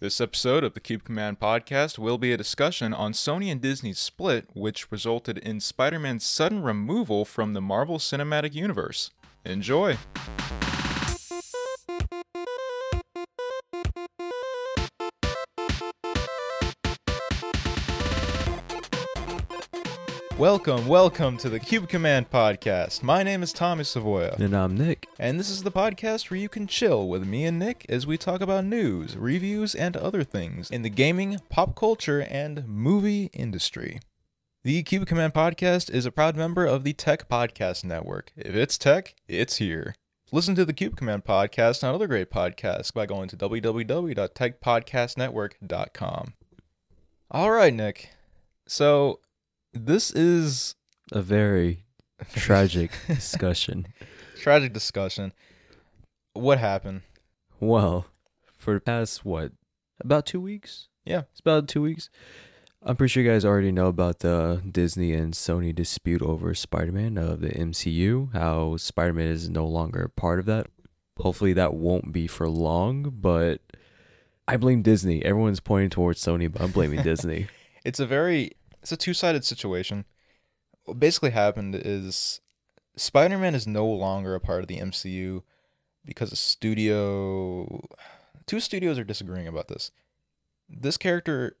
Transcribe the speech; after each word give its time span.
This 0.00 0.20
episode 0.20 0.64
of 0.64 0.74
the 0.74 0.80
Cube 0.80 1.04
Command 1.04 1.38
podcast 1.38 2.00
will 2.00 2.18
be 2.18 2.32
a 2.32 2.36
discussion 2.36 2.92
on 2.92 3.12
Sony 3.12 3.50
and 3.50 3.60
Disney's 3.60 4.00
split, 4.00 4.48
which 4.52 4.90
resulted 4.90 5.38
in 5.38 5.60
Spider 5.60 6.00
Man's 6.00 6.24
sudden 6.24 6.64
removal 6.64 7.24
from 7.24 7.54
the 7.54 7.60
Marvel 7.60 7.98
Cinematic 7.98 8.54
Universe. 8.54 9.12
Enjoy! 9.44 9.96
Welcome, 20.44 20.84
welcome 20.88 21.38
to 21.38 21.48
the 21.48 21.58
Cube 21.58 21.88
Command 21.88 22.30
podcast. 22.30 23.02
My 23.02 23.22
name 23.22 23.42
is 23.42 23.50
Tommy 23.50 23.82
Savoya. 23.82 24.38
And 24.38 24.54
I'm 24.54 24.76
Nick. 24.76 25.08
And 25.18 25.40
this 25.40 25.48
is 25.48 25.62
the 25.62 25.72
podcast 25.72 26.28
where 26.28 26.38
you 26.38 26.50
can 26.50 26.66
chill 26.66 27.08
with 27.08 27.26
me 27.26 27.46
and 27.46 27.58
Nick 27.58 27.86
as 27.88 28.06
we 28.06 28.18
talk 28.18 28.42
about 28.42 28.66
news, 28.66 29.16
reviews, 29.16 29.74
and 29.74 29.96
other 29.96 30.22
things 30.22 30.70
in 30.70 30.82
the 30.82 30.90
gaming, 30.90 31.38
pop 31.48 31.74
culture, 31.74 32.20
and 32.20 32.68
movie 32.68 33.30
industry. 33.32 34.00
The 34.64 34.82
Cube 34.82 35.06
Command 35.06 35.32
podcast 35.32 35.90
is 35.90 36.04
a 36.04 36.12
proud 36.12 36.36
member 36.36 36.66
of 36.66 36.84
the 36.84 36.92
Tech 36.92 37.26
Podcast 37.26 37.82
Network. 37.82 38.30
If 38.36 38.54
it's 38.54 38.76
tech, 38.76 39.14
it's 39.26 39.56
here. 39.56 39.94
Listen 40.30 40.54
to 40.56 40.66
the 40.66 40.74
Cube 40.74 40.94
Command 40.94 41.24
podcast 41.24 41.82
and 41.82 41.94
other 41.94 42.06
great 42.06 42.30
podcasts 42.30 42.92
by 42.92 43.06
going 43.06 43.30
to 43.30 43.36
www.techpodcastnetwork.com. 43.38 46.34
All 47.30 47.50
right, 47.50 47.72
Nick. 47.72 48.10
So, 48.68 49.20
this 49.74 50.10
is 50.12 50.76
A 51.12 51.20
very 51.22 51.84
tragic 52.34 52.92
discussion. 53.06 53.86
tragic 54.40 54.72
discussion. 54.72 55.32
What 56.32 56.58
happened? 56.58 57.02
Well, 57.60 58.06
for 58.56 58.74
the 58.74 58.80
past, 58.80 59.24
what, 59.24 59.52
about 60.00 60.26
two 60.26 60.40
weeks? 60.40 60.88
Yeah. 61.04 61.22
It's 61.30 61.40
about 61.40 61.68
two 61.68 61.82
weeks. 61.82 62.08
I'm 62.82 62.96
pretty 62.96 63.12
sure 63.12 63.22
you 63.22 63.30
guys 63.30 63.44
already 63.44 63.72
know 63.72 63.86
about 63.86 64.18
the 64.20 64.62
Disney 64.70 65.12
and 65.14 65.32
Sony 65.32 65.74
dispute 65.74 66.20
over 66.22 66.54
Spider 66.54 66.92
Man 66.92 67.16
of 67.16 67.40
the 67.40 67.48
MCU, 67.48 68.32
how 68.34 68.76
Spider 68.76 69.14
Man 69.14 69.28
is 69.28 69.48
no 69.48 69.66
longer 69.66 70.02
a 70.02 70.08
part 70.10 70.38
of 70.38 70.46
that. 70.46 70.66
Hopefully, 71.18 71.52
that 71.54 71.74
won't 71.74 72.12
be 72.12 72.26
for 72.26 72.48
long, 72.48 73.14
but 73.20 73.60
I 74.46 74.56
blame 74.58 74.82
Disney. 74.82 75.24
Everyone's 75.24 75.60
pointing 75.60 75.90
towards 75.90 76.20
Sony, 76.20 76.50
but 76.50 76.60
I'm 76.60 76.72
blaming 76.72 77.02
Disney. 77.04 77.46
it's 77.84 78.00
a 78.00 78.06
very 78.06 78.52
it's 78.84 78.92
a 78.92 78.98
two-sided 78.98 79.46
situation. 79.46 80.04
What 80.84 81.00
basically 81.00 81.30
happened 81.30 81.74
is 81.74 82.42
Spider-Man 82.96 83.54
is 83.54 83.66
no 83.66 83.86
longer 83.86 84.34
a 84.34 84.40
part 84.40 84.60
of 84.60 84.68
the 84.68 84.76
MCU 84.78 85.42
because 86.04 86.30
a 86.30 86.36
studio 86.36 87.82
two 88.44 88.60
studios 88.60 88.98
are 88.98 89.04
disagreeing 89.04 89.48
about 89.48 89.68
this. 89.68 89.90
This 90.68 90.98
character 90.98 91.56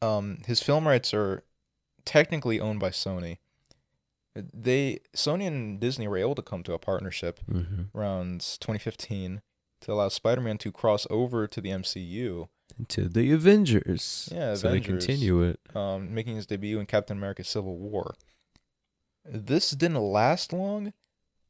um 0.00 0.38
his 0.46 0.62
film 0.62 0.88
rights 0.88 1.12
are 1.12 1.44
technically 2.06 2.58
owned 2.58 2.80
by 2.80 2.88
Sony. 2.88 3.36
They 4.34 5.00
Sony 5.14 5.46
and 5.46 5.78
Disney 5.78 6.08
were 6.08 6.16
able 6.16 6.36
to 6.36 6.42
come 6.42 6.62
to 6.62 6.72
a 6.72 6.78
partnership 6.78 7.40
hmm 7.46 7.82
around 7.94 8.40
2015 8.40 9.42
to 9.82 9.92
allow 9.92 10.08
Spider-Man 10.08 10.58
to 10.58 10.72
cross 10.72 11.06
over 11.10 11.46
to 11.46 11.60
the 11.60 11.70
MCU 11.70 12.48
To 12.88 13.08
the 13.08 13.32
Avengers. 13.32 14.28
Yeah, 14.32 14.54
So 14.54 14.70
they 14.70 14.80
continue 14.80 15.42
it. 15.42 15.60
um, 15.74 16.12
making 16.14 16.36
his 16.36 16.46
debut 16.46 16.80
in 16.80 16.86
Captain 16.86 17.16
America: 17.16 17.44
Civil 17.44 17.76
War. 17.76 18.14
This 19.24 19.70
didn't 19.70 20.00
last 20.00 20.52
long. 20.52 20.92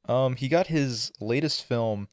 Um, 0.09 0.37
he 0.37 0.49
got 0.49 0.67
his 0.67 1.13
latest 1.21 1.65
film, 1.65 2.09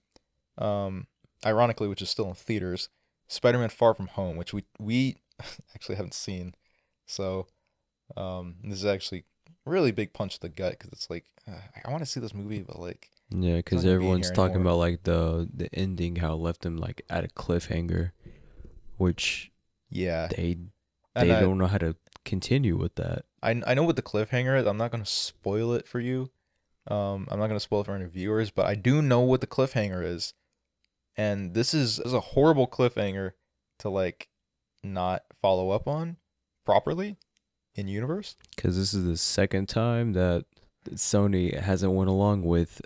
um, 0.58 1.08
ironically, 1.46 1.88
which 1.88 2.02
is 2.02 2.10
still 2.10 2.28
in 2.30 2.36
theaters, 2.36 2.90
Spider-Man: 3.28 3.70
Far 3.70 3.94
From 3.94 4.08
Home, 4.08 4.38
which 4.38 4.54
we 4.54 4.64
we 4.80 5.18
actually 5.76 5.96
haven't 5.96 6.14
seen. 6.14 6.54
So, 7.08 7.48
um, 8.16 8.56
this 8.64 8.78
is 8.80 8.86
actually 8.86 9.26
really 9.66 9.92
big 9.92 10.14
punch 10.14 10.36
to 10.36 10.42
the 10.42 10.50
gut 10.50 10.72
because 10.74 10.92
it's 10.94 11.10
like 11.10 11.26
uh, 11.48 11.60
I 11.84 11.90
want 11.92 12.04
to 12.04 12.10
see 12.10 12.20
this 12.20 12.34
movie, 12.34 12.62
but 12.62 12.80
like 12.80 13.10
Yeah, 13.32 13.58
because 13.58 13.86
everyone's 13.86 14.32
talking 14.32 14.56
anymore. 14.56 14.74
about 14.74 14.78
like 14.78 15.04
the 15.04 15.50
the 15.54 15.70
ending, 15.74 16.16
how 16.18 16.34
it 16.34 16.38
left 16.38 16.62
them 16.62 16.78
like 16.78 17.04
at 17.10 17.24
a 17.24 17.28
cliffhanger, 17.28 18.12
which 18.98 19.52
yeah, 19.90 20.28
they 20.28 20.58
they 21.16 21.34
I, 21.34 21.40
don't 21.40 21.58
know 21.60 21.68
how 21.68 21.78
to 21.78 21.96
continue 22.26 22.76
with 22.76 22.96
that. 22.96 23.26
I 23.44 23.62
I 23.68 23.74
know 23.76 23.84
what 23.84 23.96
the 23.96 24.02
cliffhanger 24.02 24.60
is. 24.60 24.66
I'm 24.66 24.78
not 24.78 24.92
gonna 24.92 25.06
spoil 25.06 25.74
it 25.74 25.88
for 25.88 26.00
you. 26.00 26.32
Um, 26.88 27.28
I'm 27.30 27.38
not 27.38 27.48
gonna 27.48 27.60
spoil 27.60 27.82
it 27.82 27.86
for 27.86 27.96
any 27.96 28.06
viewers, 28.06 28.50
but 28.50 28.66
I 28.66 28.74
do 28.74 29.02
know 29.02 29.20
what 29.22 29.42
the 29.42 29.48
cliffhanger 29.48 30.04
is, 30.04 30.34
and 31.16 31.54
this 31.54 31.74
is, 31.74 31.98
this 31.98 32.08
is 32.08 32.14
a 32.14 32.20
horrible 32.20 32.68
cliffhanger 32.68 33.34
to 33.80 33.90
like 33.90 34.30
not 34.84 35.24
follow 35.42 35.70
up 35.70 35.88
on 35.88 36.18
properly 36.66 37.18
in 37.76 37.88
universe. 37.88 38.36
Because 38.56 38.76
this 38.76 38.94
is 38.94 39.06
the 39.06 39.18
second 39.18 39.70
time 39.70 40.14
that 40.14 40.46
Sony 40.92 41.58
hasn't 41.60 41.94
went 41.94 42.10
along 42.10 42.44
with 42.44 42.82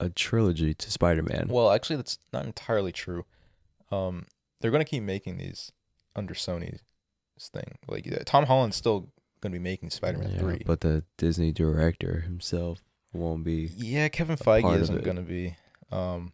a 0.00 0.08
trilogy 0.10 0.74
to 0.74 0.90
Spider-Man. 0.90 1.48
Well, 1.48 1.70
actually, 1.70 1.96
that's 1.96 2.18
not 2.32 2.44
entirely 2.44 2.92
true. 2.92 3.24
Um, 3.90 4.26
they're 4.60 4.70
gonna 4.70 4.84
keep 4.84 5.02
making 5.02 5.38
these 5.38 5.72
under 6.14 6.34
Sony's 6.34 6.80
thing. 7.40 7.78
Like 7.88 8.10
uh, 8.12 8.22
Tom 8.24 8.46
Holland's 8.46 8.76
still 8.76 9.10
gonna 9.40 9.52
be 9.52 9.58
making 9.58 9.90
Spider-Man 9.90 10.32
Yeah, 10.32 10.38
three. 10.38 10.62
but 10.66 10.80
the 10.80 11.04
Disney 11.18 11.52
director 11.52 12.20
himself 12.20 12.82
won't 13.12 13.44
be. 13.44 13.70
yeah, 13.76 14.08
Kevin 14.08 14.36
Feige 14.36 14.78
isn't 14.80 15.04
gonna 15.04 15.22
be 15.22 15.56
um 15.92 16.32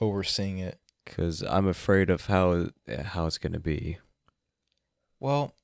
overseeing 0.00 0.58
it. 0.58 0.78
Because 1.04 1.42
I'm 1.42 1.66
afraid 1.66 2.10
of 2.10 2.26
how 2.26 2.68
how 3.04 3.26
it's 3.26 3.38
gonna 3.38 3.58
be. 3.60 3.98
Well, 5.18 5.54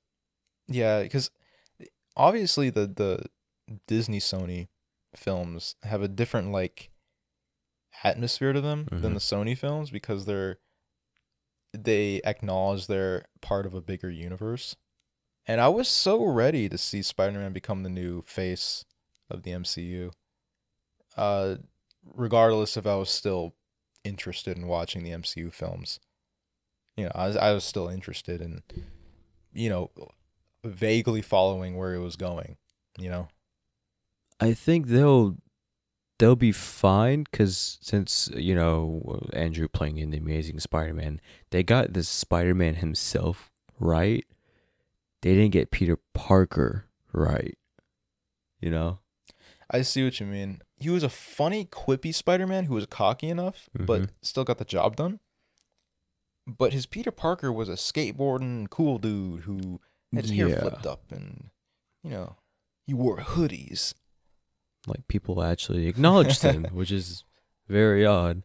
yeah, 0.68 1.02
because 1.02 1.30
obviously 2.16 2.70
the 2.70 2.86
the 2.86 3.24
Disney 3.86 4.18
Sony 4.20 4.68
films 5.14 5.76
have 5.82 6.02
a 6.02 6.08
different 6.08 6.52
like 6.52 6.90
atmosphere 8.04 8.52
to 8.52 8.60
them 8.60 8.86
than 8.90 9.00
Mhm. 9.00 9.14
the 9.14 9.20
Sony 9.20 9.56
films 9.56 9.90
because 9.90 10.26
they're 10.26 10.58
they 11.72 12.22
acknowledge 12.24 12.86
they're 12.86 13.26
part 13.42 13.66
of 13.66 13.74
a 13.74 13.82
bigger 13.82 14.10
universe. 14.10 14.76
And 15.46 15.60
I 15.60 15.68
was 15.68 15.88
so 15.88 16.24
ready 16.24 16.68
to 16.68 16.78
see 16.78 17.02
Spider-Man 17.02 17.52
become 17.52 17.82
the 17.82 17.90
new 17.90 18.22
face 18.22 18.84
of 19.28 19.42
the 19.42 19.50
MCU. 19.52 20.12
Uh 21.16 21.56
regardless 22.04 22.76
if 22.76 22.86
I 22.86 22.94
was 22.96 23.10
still 23.10 23.54
interested 24.04 24.56
in 24.56 24.68
watching 24.68 25.02
the 25.02 25.10
MCU 25.10 25.50
films. 25.52 25.98
You 26.96 27.04
know, 27.06 27.12
I 27.14 27.26
was, 27.26 27.36
I 27.36 27.52
was 27.52 27.64
still 27.64 27.88
interested 27.88 28.40
in 28.40 28.62
you 29.52 29.68
know, 29.70 29.90
vaguely 30.64 31.22
following 31.22 31.76
where 31.76 31.94
it 31.94 32.00
was 32.00 32.16
going, 32.16 32.56
you 32.98 33.08
know? 33.08 33.28
I 34.38 34.52
think 34.52 34.86
they'll 34.88 35.38
they'll 36.18 36.36
be 36.36 36.52
fine 36.52 37.24
because 37.24 37.78
since 37.80 38.30
you 38.34 38.54
know 38.54 39.20
Andrew 39.32 39.68
playing 39.68 39.98
in 39.98 40.10
the 40.10 40.18
Amazing 40.18 40.60
Spider-Man, 40.60 41.20
they 41.50 41.62
got 41.62 41.92
the 41.92 42.02
Spider-Man 42.02 42.76
himself 42.76 43.50
right. 43.78 44.24
They 45.22 45.34
didn't 45.34 45.52
get 45.52 45.70
Peter 45.70 45.98
Parker 46.14 46.86
right. 47.12 47.56
You 48.60 48.70
know, 48.70 48.98
I 49.70 49.82
see 49.82 50.04
what 50.04 50.18
you 50.20 50.26
mean. 50.26 50.62
He 50.78 50.90
was 50.90 51.02
a 51.02 51.08
funny, 51.08 51.64
quippy 51.64 52.14
Spider 52.14 52.46
Man 52.46 52.64
who 52.64 52.74
was 52.74 52.86
cocky 52.86 53.28
enough, 53.28 53.68
but 53.74 54.02
Mhm. 54.02 54.10
still 54.22 54.44
got 54.44 54.58
the 54.58 54.64
job 54.64 54.96
done. 54.96 55.20
But 56.46 56.72
his 56.72 56.86
Peter 56.86 57.10
Parker 57.10 57.52
was 57.52 57.68
a 57.68 57.72
skateboarding 57.72 58.70
cool 58.70 58.98
dude 58.98 59.42
who 59.42 59.80
had 60.14 60.24
his 60.24 60.30
hair 60.36 60.48
flipped 60.60 60.86
up 60.86 61.10
and, 61.10 61.50
you 62.04 62.10
know, 62.10 62.36
he 62.86 62.94
wore 62.94 63.18
hoodies. 63.18 63.94
Like 64.86 65.08
people 65.08 65.42
actually 65.42 65.86
acknowledged 65.88 66.42
him, 66.42 66.64
which 66.72 66.90
is 66.92 67.24
very 67.68 68.06
odd. 68.06 68.42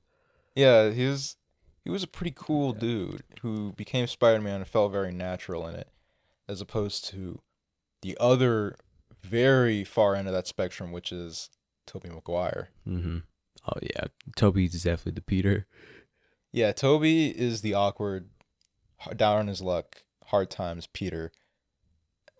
Yeah, 0.55 0.89
he 0.89 1.05
was 1.05 1.37
he 1.83 1.89
was 1.89 2.03
a 2.03 2.07
pretty 2.07 2.33
cool 2.35 2.73
dude 2.73 3.23
who 3.41 3.73
became 3.73 4.07
Spider 4.07 4.41
Man 4.41 4.57
and 4.57 4.67
felt 4.67 4.91
very 4.91 5.11
natural 5.11 5.67
in 5.67 5.75
it, 5.75 5.89
as 6.47 6.61
opposed 6.61 7.05
to 7.09 7.41
the 8.01 8.17
other 8.19 8.75
very 9.21 9.83
far 9.83 10.15
end 10.15 10.27
of 10.27 10.33
that 10.33 10.47
spectrum, 10.47 10.91
which 10.91 11.11
is 11.11 11.49
Tobey 11.85 12.09
Maguire. 12.09 12.69
hmm 12.83 13.19
Oh 13.67 13.77
yeah, 13.81 14.05
Tobey's 14.35 14.81
definitely 14.83 15.11
the 15.11 15.21
Peter. 15.21 15.67
Yeah, 16.51 16.71
Toby 16.71 17.29
is 17.29 17.61
the 17.61 17.75
awkward, 17.75 18.29
down 19.15 19.37
on 19.37 19.47
his 19.47 19.61
luck, 19.61 20.03
hard 20.25 20.49
times 20.49 20.87
Peter, 20.87 21.31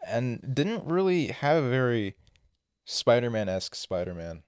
and 0.07 0.55
didn't 0.55 0.85
really 0.85 1.27
have 1.27 1.63
a 1.63 1.69
very 1.69 2.15
Spider-Man 2.85 3.47
esque 3.49 3.75
Spider-Man. 3.75 4.43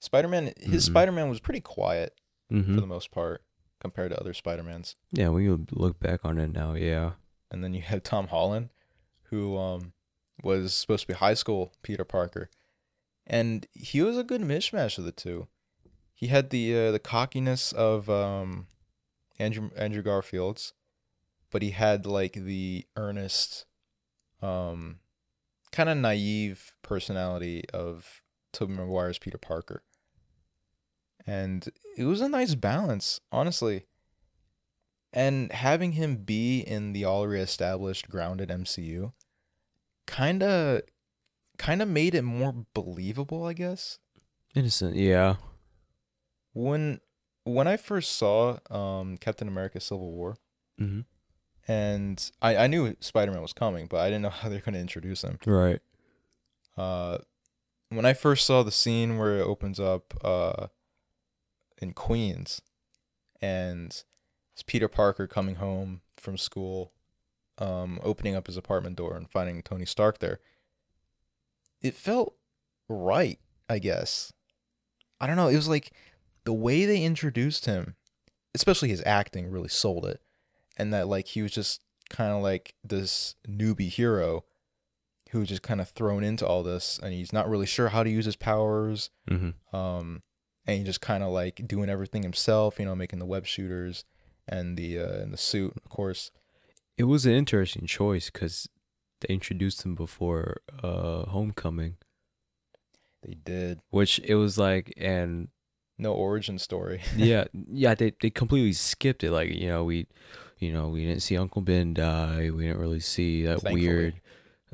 Spider-Man, 0.00 0.52
his 0.60 0.84
Mhm. 0.84 0.90
Spider-Man 0.90 1.28
was 1.28 1.40
pretty 1.40 1.60
quiet 1.60 2.18
hmm 2.50 2.74
for 2.74 2.80
the 2.80 2.86
most 2.86 3.10
part 3.10 3.44
compared 3.80 4.10
to 4.10 4.20
other 4.20 4.34
Spider-Mans. 4.34 4.96
Yeah, 5.12 5.28
when 5.28 5.42
you 5.44 5.66
look 5.70 5.98
back 6.00 6.24
on 6.24 6.38
it 6.38 6.48
now, 6.52 6.74
yeah, 6.74 7.12
And 7.50 7.62
then 7.62 7.74
you 7.74 7.82
had 7.82 8.02
Tom 8.02 8.28
Holland, 8.28 8.70
who 9.24 9.56
um 9.58 9.92
was 10.42 10.72
supposed 10.74 11.02
to 11.02 11.06
be 11.08 11.12
high 11.14 11.34
school 11.34 11.72
Peter 11.82 12.04
Parker, 12.04 12.48
and 13.26 13.66
he 13.72 14.00
was 14.02 14.16
a 14.16 14.24
good 14.24 14.40
mishmash 14.40 14.96
of 14.98 15.04
the 15.04 15.12
two. 15.12 15.48
He 16.14 16.28
had 16.28 16.48
the 16.50 16.74
uh, 16.76 16.90
the 16.92 16.98
cockiness 16.98 17.72
of 17.72 18.08
um 18.08 18.68
Andrew 19.38 19.70
Andrew 19.76 20.02
Garfield's, 20.02 20.72
but 21.50 21.60
he 21.62 21.70
had 21.72 22.06
like 22.06 22.32
the 22.32 22.86
earnest, 22.96 23.66
um, 24.40 25.00
kind 25.72 25.88
of 25.88 25.96
naive 25.96 26.74
personality 26.82 27.64
of 27.72 28.22
Tobey 28.52 28.74
Maguire's 28.74 29.18
Peter 29.18 29.38
Parker. 29.38 29.82
And 31.26 31.68
it 31.96 32.04
was 32.04 32.20
a 32.20 32.28
nice 32.28 32.54
balance, 32.54 33.20
honestly. 33.30 33.86
And 35.12 35.52
having 35.52 35.92
him 35.92 36.16
be 36.16 36.60
in 36.60 36.92
the 36.92 37.04
already 37.04 37.42
established 37.42 38.08
grounded 38.08 38.48
MCU 38.48 39.12
kind 40.06 40.42
of 40.42 40.82
kind 41.58 41.82
of 41.82 41.88
made 41.88 42.14
it 42.14 42.22
more 42.22 42.54
believable, 42.74 43.44
I 43.44 43.52
guess. 43.52 43.98
Innocent, 44.54 44.96
yeah. 44.96 45.36
When 46.52 47.00
when 47.44 47.66
I 47.66 47.76
first 47.76 48.12
saw 48.12 48.58
um 48.70 49.16
Captain 49.16 49.48
America 49.48 49.80
Civil 49.80 50.12
War 50.12 50.36
hmm 50.78 51.00
and 51.68 52.30
I 52.40 52.56
I 52.56 52.66
knew 52.66 52.96
Spider-Man 53.00 53.42
was 53.42 53.52
coming, 53.52 53.86
but 53.86 54.00
I 54.00 54.06
didn't 54.06 54.22
know 54.22 54.30
how 54.30 54.48
they're 54.48 54.60
going 54.60 54.74
to 54.74 54.80
introduce 54.80 55.22
him. 55.22 55.38
Right. 55.46 55.80
Uh 56.76 57.18
when 57.90 58.06
I 58.06 58.14
first 58.14 58.46
saw 58.46 58.62
the 58.62 58.72
scene 58.72 59.18
where 59.18 59.38
it 59.38 59.42
opens 59.42 59.78
up 59.78 60.14
uh 60.24 60.68
in 61.78 61.92
Queens 61.92 62.62
and 63.40 64.02
it's 64.52 64.62
Peter 64.64 64.88
Parker 64.88 65.26
coming 65.26 65.56
home 65.56 66.00
from 66.16 66.38
school 66.38 66.92
um 67.58 68.00
opening 68.02 68.34
up 68.34 68.46
his 68.46 68.56
apartment 68.56 68.96
door 68.96 69.16
and 69.16 69.30
finding 69.30 69.62
Tony 69.62 69.84
Stark 69.86 70.18
there. 70.18 70.40
It 71.82 71.94
felt 71.94 72.34
right, 72.88 73.38
I 73.68 73.78
guess. 73.78 74.32
I 75.20 75.26
don't 75.26 75.36
know, 75.36 75.48
it 75.48 75.56
was 75.56 75.68
like 75.68 75.92
the 76.44 76.52
way 76.52 76.86
they 76.86 77.04
introduced 77.04 77.66
him, 77.66 77.94
especially 78.54 78.88
his 78.88 79.02
acting 79.06 79.50
really 79.50 79.68
sold 79.68 80.06
it. 80.06 80.20
And 80.76 80.92
that 80.92 81.08
like 81.08 81.28
he 81.28 81.42
was 81.42 81.52
just 81.52 81.82
kind 82.10 82.32
of 82.32 82.42
like 82.42 82.74
this 82.82 83.36
newbie 83.48 83.88
hero 83.88 84.44
who 85.30 85.40
was 85.40 85.48
just 85.48 85.62
kind 85.62 85.80
of 85.80 85.88
thrown 85.88 86.22
into 86.22 86.46
all 86.46 86.62
this 86.62 87.00
and 87.02 87.14
he's 87.14 87.32
not 87.32 87.48
really 87.48 87.66
sure 87.66 87.88
how 87.88 88.02
to 88.02 88.10
use 88.10 88.24
his 88.26 88.36
powers. 88.36 89.10
Hmm 89.28 89.50
um 89.72 90.22
and 90.66 90.78
he 90.78 90.84
just 90.84 91.00
kind 91.00 91.22
of 91.22 91.30
like 91.30 91.66
doing 91.66 91.88
everything 91.88 92.22
himself 92.22 92.78
you 92.78 92.84
know 92.84 92.94
making 92.94 93.18
the 93.18 93.24
web 93.24 93.46
shooters 93.46 94.04
and 94.46 94.76
the 94.76 94.98
uh 94.98 95.20
and 95.20 95.32
the 95.32 95.38
suit 95.38 95.72
of 95.76 95.88
course. 95.90 96.30
It 96.98 97.04
was 97.04 97.24
an 97.24 97.32
interesting 97.32 97.86
choice 97.86 98.28
because 98.30 98.68
they 99.20 99.32
introduced 99.32 99.84
him 99.84 99.94
before 99.94 100.58
uh 100.82 101.24
Homecoming, 101.26 101.96
they 103.22 103.34
did. 103.34 103.80
Which 103.90 104.18
it 104.20 104.34
was 104.34 104.58
like, 104.58 104.92
and 104.96 105.48
no 105.98 106.12
origin 106.12 106.58
story. 106.58 107.00
Yeah, 107.16 107.44
yeah, 107.70 107.94
they 107.94 108.12
they 108.20 108.30
completely 108.30 108.72
skipped 108.72 109.24
it. 109.24 109.30
Like 109.30 109.50
you 109.50 109.68
know 109.68 109.84
we, 109.84 110.06
you 110.62 110.72
know 110.72 110.88
we 110.88 111.04
didn't 111.04 111.22
see 111.22 111.36
Uncle 111.36 111.62
Ben 111.62 111.94
die. 111.94 112.50
We 112.50 112.66
didn't 112.66 112.80
really 112.80 113.00
see 113.00 113.42
that 113.42 113.60
Thankfully. 113.60 113.88
weird, 113.88 114.14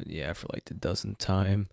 yeah, 0.06 0.32
for 0.35 0.46
like 0.52 0.67
the 0.67 0.75
dozenth 0.75 1.19
time. 1.19 1.69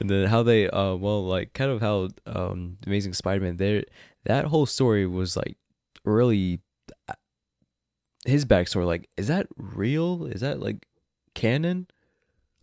And 0.00 0.08
then 0.08 0.28
how 0.28 0.42
they 0.42 0.68
uh 0.68 0.94
well 0.94 1.24
like 1.24 1.52
kind 1.52 1.70
of 1.70 1.80
how 1.80 2.08
um 2.26 2.76
Amazing 2.86 3.14
Spider-Man 3.14 3.56
there 3.56 3.84
that 4.24 4.46
whole 4.46 4.66
story 4.66 5.06
was 5.06 5.36
like 5.36 5.56
really 6.04 6.60
uh, 7.08 7.14
his 8.24 8.44
backstory 8.44 8.86
like 8.86 9.08
is 9.16 9.28
that 9.28 9.46
real 9.56 10.26
is 10.26 10.42
that 10.42 10.60
like 10.60 10.86
canon 11.34 11.88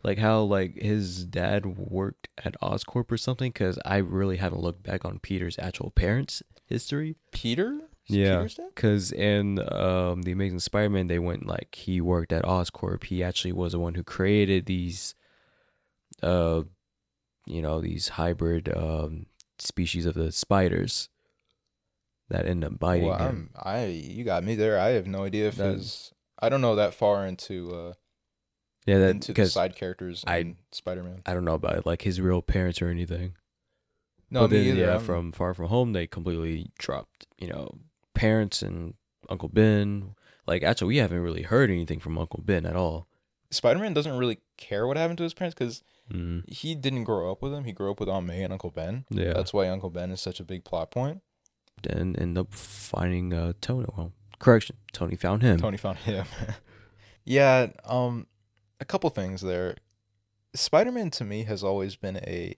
like 0.04 0.20
how 0.20 0.42
like 0.42 0.76
his 0.82 1.26
dad 1.26 1.66
worked 1.66 2.30
at 2.46 2.56
Oscorp 2.62 3.12
or 3.12 3.18
something 3.18 3.52
because 3.52 3.78
I 3.84 3.98
really 3.98 4.38
haven't 4.38 4.62
looked 4.62 4.84
back 4.84 5.04
on 5.04 5.20
Peter's 5.20 5.60
actual 5.60 5.92
parents 5.92 6.44
history 6.68 7.16
peter 7.32 7.87
Yeah. 8.10 8.48
Because 8.74 9.12
in 9.12 9.60
um 9.72 10.22
the 10.24 10.32
Amazing 10.32 10.60
Spider-Man 10.60 11.08
they 11.08 11.20
went 11.20 11.46
like 11.46 11.76
he 11.76 12.00
worked 12.02 12.32
at 12.32 12.44
Oscorp. 12.44 13.04
He 13.06 13.24
actually 13.24 13.52
was 13.54 13.74
the 13.74 13.80
one 13.80 13.96
who 13.96 14.04
created 14.04 14.66
these 14.66 15.14
uh 16.24 16.64
you 17.46 17.62
know 17.62 17.82
these 17.82 18.10
hybrid 18.10 18.76
um 18.76 19.26
species 19.60 20.06
of 20.06 20.14
the 20.14 20.32
spiders 20.32 21.10
that 22.30 22.46
end 22.46 22.64
up 22.64 22.78
biting 22.80 23.08
well, 23.08 23.18
him. 23.20 23.50
I'm, 23.56 23.68
i 23.68 23.86
you 23.86 24.24
got 24.24 24.44
me 24.44 24.56
there. 24.56 24.80
I 24.80 24.90
have 24.90 25.08
no 25.08 25.24
idea 25.24 25.48
if 25.48 25.56
his 25.58 26.14
i 26.40 26.50
don't 26.50 26.62
know 26.62 26.76
that 26.76 26.94
far 26.94 27.26
into 27.26 27.74
uh 27.74 27.94
yeah 28.86 29.00
that 29.00 29.10
into 29.12 29.34
the 29.34 29.48
side 29.48 29.76
characters 29.76 30.24
I- 30.28 30.38
in 30.38 30.58
spider-man. 30.72 31.22
I 31.26 31.34
don't 31.34 31.46
know 31.46 31.56
about 31.56 31.86
like 31.86 32.04
his 32.04 32.22
real 32.22 32.42
parents 32.42 32.82
or 32.82 32.88
anything. 32.88 33.34
No 34.30 34.42
but 34.42 34.52
me 34.52 34.58
then, 34.58 34.68
either. 34.78 34.82
yeah, 34.88 34.92
I'm- 34.94 35.04
from 35.04 35.32
Far 35.32 35.54
From 35.54 35.68
Home, 35.68 35.94
they 35.94 36.06
completely 36.06 36.70
dropped, 36.78 37.28
you 37.38 37.48
know, 37.48 37.78
parents 38.18 38.62
and 38.62 38.96
Uncle 39.30 39.50
Ben. 39.50 40.16
Like, 40.46 40.64
actually, 40.64 40.88
we 40.90 40.98
haven't 40.98 41.20
really 41.20 41.44
heard 41.44 41.70
anything 41.70 42.00
from 42.00 42.18
Uncle 42.18 42.42
Ben 42.44 42.66
at 42.66 42.76
all. 42.76 43.08
spider-man 43.52 43.94
doesn't 43.94 44.18
really 44.18 44.40
care 44.58 44.86
what 44.88 44.98
happened 44.98 45.18
to 45.18 45.24
his 45.24 45.34
parents 45.34 45.56
because 45.56 45.84
Mm, 46.10 46.50
he 46.50 46.74
didn't 46.74 47.04
grow 47.04 47.30
up 47.30 47.42
with 47.42 47.52
them 47.52 47.66
he 47.66 47.74
grew 47.74 47.92
up 47.92 48.00
with 48.00 48.08
aunt 48.08 48.26
may 48.26 48.42
and 48.42 48.54
uncle 48.54 48.72
ben 48.72 49.04
yeah. 49.10 49.34
that's 49.34 49.52
why 49.52 49.68
uncle 49.68 49.90
ben 49.90 50.10
is 50.10 50.22
such 50.22 50.40
a 50.40 50.46
big 50.46 50.64
plot 50.64 50.90
point 50.90 51.22
then 51.84 52.16
end 52.16 52.38
up 52.38 52.54
finding 52.54 53.34
uh, 53.34 53.52
Tony. 53.60 53.88
Well, 53.96 54.14
correction, 54.40 54.78
Tony 54.94 55.18
found 55.18 55.42
him. 55.44 55.60
Tony 55.60 55.76
found 55.76 55.98
him. 56.00 56.26
yeah, 57.26 57.68
um 57.84 58.28
a 58.80 58.86
couple 58.86 59.10
things 59.10 59.42
there. 59.42 59.76
Spider-Man 60.56 61.12
to 61.12 61.26
me 61.26 61.44
has 61.44 61.62
always 61.62 61.98
been 61.98 62.18
a 62.18 62.56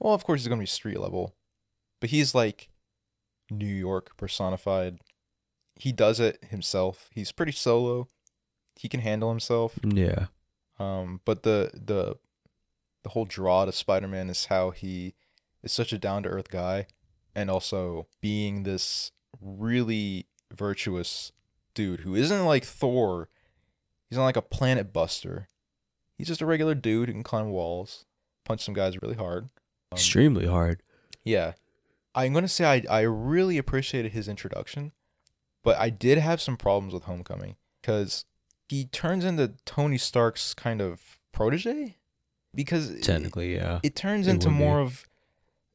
well, 0.00 0.14
of 0.14 0.24
course 0.24 0.40
he's 0.40 0.48
going 0.48 0.58
to 0.58 0.62
be 0.62 0.66
street 0.66 0.98
level, 0.98 1.34
but 2.00 2.08
he's 2.10 2.34
like 2.34 2.70
New 3.58 3.66
York 3.66 4.16
personified. 4.16 4.98
He 5.76 5.92
does 5.92 6.20
it 6.20 6.44
himself. 6.50 7.08
He's 7.12 7.32
pretty 7.32 7.52
solo. 7.52 8.08
He 8.78 8.88
can 8.88 9.00
handle 9.00 9.30
himself. 9.30 9.78
Yeah. 9.82 10.26
Um 10.78 11.20
but 11.24 11.42
the 11.42 11.70
the 11.74 12.16
the 13.02 13.10
whole 13.10 13.24
draw 13.24 13.64
to 13.64 13.72
Spider-Man 13.72 14.30
is 14.30 14.46
how 14.46 14.70
he 14.70 15.14
is 15.62 15.72
such 15.72 15.92
a 15.92 15.98
down-to-earth 15.98 16.50
guy 16.50 16.86
and 17.34 17.50
also 17.50 18.06
being 18.20 18.62
this 18.62 19.10
really 19.40 20.26
virtuous 20.54 21.32
dude 21.74 22.00
who 22.00 22.14
isn't 22.14 22.44
like 22.44 22.64
Thor. 22.64 23.28
He's 24.08 24.18
not 24.18 24.24
like 24.24 24.36
a 24.36 24.42
planet 24.42 24.92
buster. 24.92 25.48
He's 26.16 26.28
just 26.28 26.42
a 26.42 26.46
regular 26.46 26.74
dude 26.74 27.08
who 27.08 27.14
can 27.14 27.22
climb 27.22 27.50
walls, 27.50 28.04
punch 28.44 28.64
some 28.64 28.74
guys 28.74 29.00
really 29.00 29.16
hard. 29.16 29.44
Um, 29.90 29.96
Extremely 29.96 30.46
hard. 30.46 30.82
Yeah. 31.24 31.52
I'm 32.14 32.32
going 32.32 32.44
to 32.44 32.48
say 32.48 32.64
I, 32.64 32.82
I 32.90 33.00
really 33.02 33.58
appreciated 33.58 34.12
his 34.12 34.28
introduction, 34.28 34.92
but 35.64 35.78
I 35.78 35.90
did 35.90 36.18
have 36.18 36.40
some 36.40 36.56
problems 36.56 36.92
with 36.94 37.04
Homecoming 37.04 37.56
because 37.80 38.24
he 38.68 38.84
turns 38.86 39.24
into 39.24 39.54
Tony 39.64 39.98
Stark's 39.98 40.54
kind 40.54 40.80
of 40.80 41.18
protege. 41.32 41.96
Because 42.54 42.90
it- 42.90 43.02
Technically, 43.02 43.54
yeah. 43.54 43.80
it 43.82 43.96
turns 43.96 44.26
It 44.26 44.32
into 44.32 44.48
would 44.48 44.54
be. 44.54 44.58
more 44.58 44.80
of 44.80 45.06